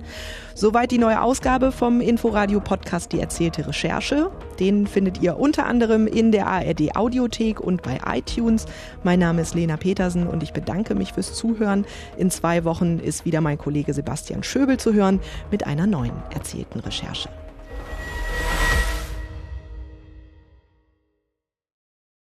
Soweit 0.55 0.89
die 0.89 0.97
neue 0.97 1.21
Ausgabe 1.21 1.71
vom 1.71 2.01
Inforadio-Podcast 2.01 3.13
Die 3.13 3.19
erzählte 3.19 3.67
Recherche. 3.67 4.31
Den 4.59 4.87
findet 4.87 5.21
ihr 5.21 5.37
unter 5.37 5.67
anderem 5.67 6.07
in 6.07 6.31
der 6.31 6.47
ARD-Audiothek 6.47 7.42
und 7.51 7.81
bei 7.81 7.99
iTunes. 8.05 8.65
Mein 9.03 9.19
Name 9.19 9.41
ist 9.41 9.53
Lena 9.55 9.77
Petersen 9.77 10.27
und 10.27 10.43
ich 10.43 10.53
bedanke 10.53 10.95
mich 10.95 11.13
fürs 11.13 11.33
Zuhören. 11.33 11.85
In 12.17 12.31
zwei 12.31 12.63
Wochen 12.63 12.99
ist 12.99 13.25
wieder 13.25 13.41
mein 13.41 13.57
Kollege 13.57 13.93
Sebastian 13.93 14.43
Schöbel 14.43 14.77
zu 14.77 14.93
hören 14.93 15.19
mit 15.51 15.65
einer 15.65 15.87
neuen 15.87 16.15
erzählten 16.33 16.79
Recherche. 16.79 17.29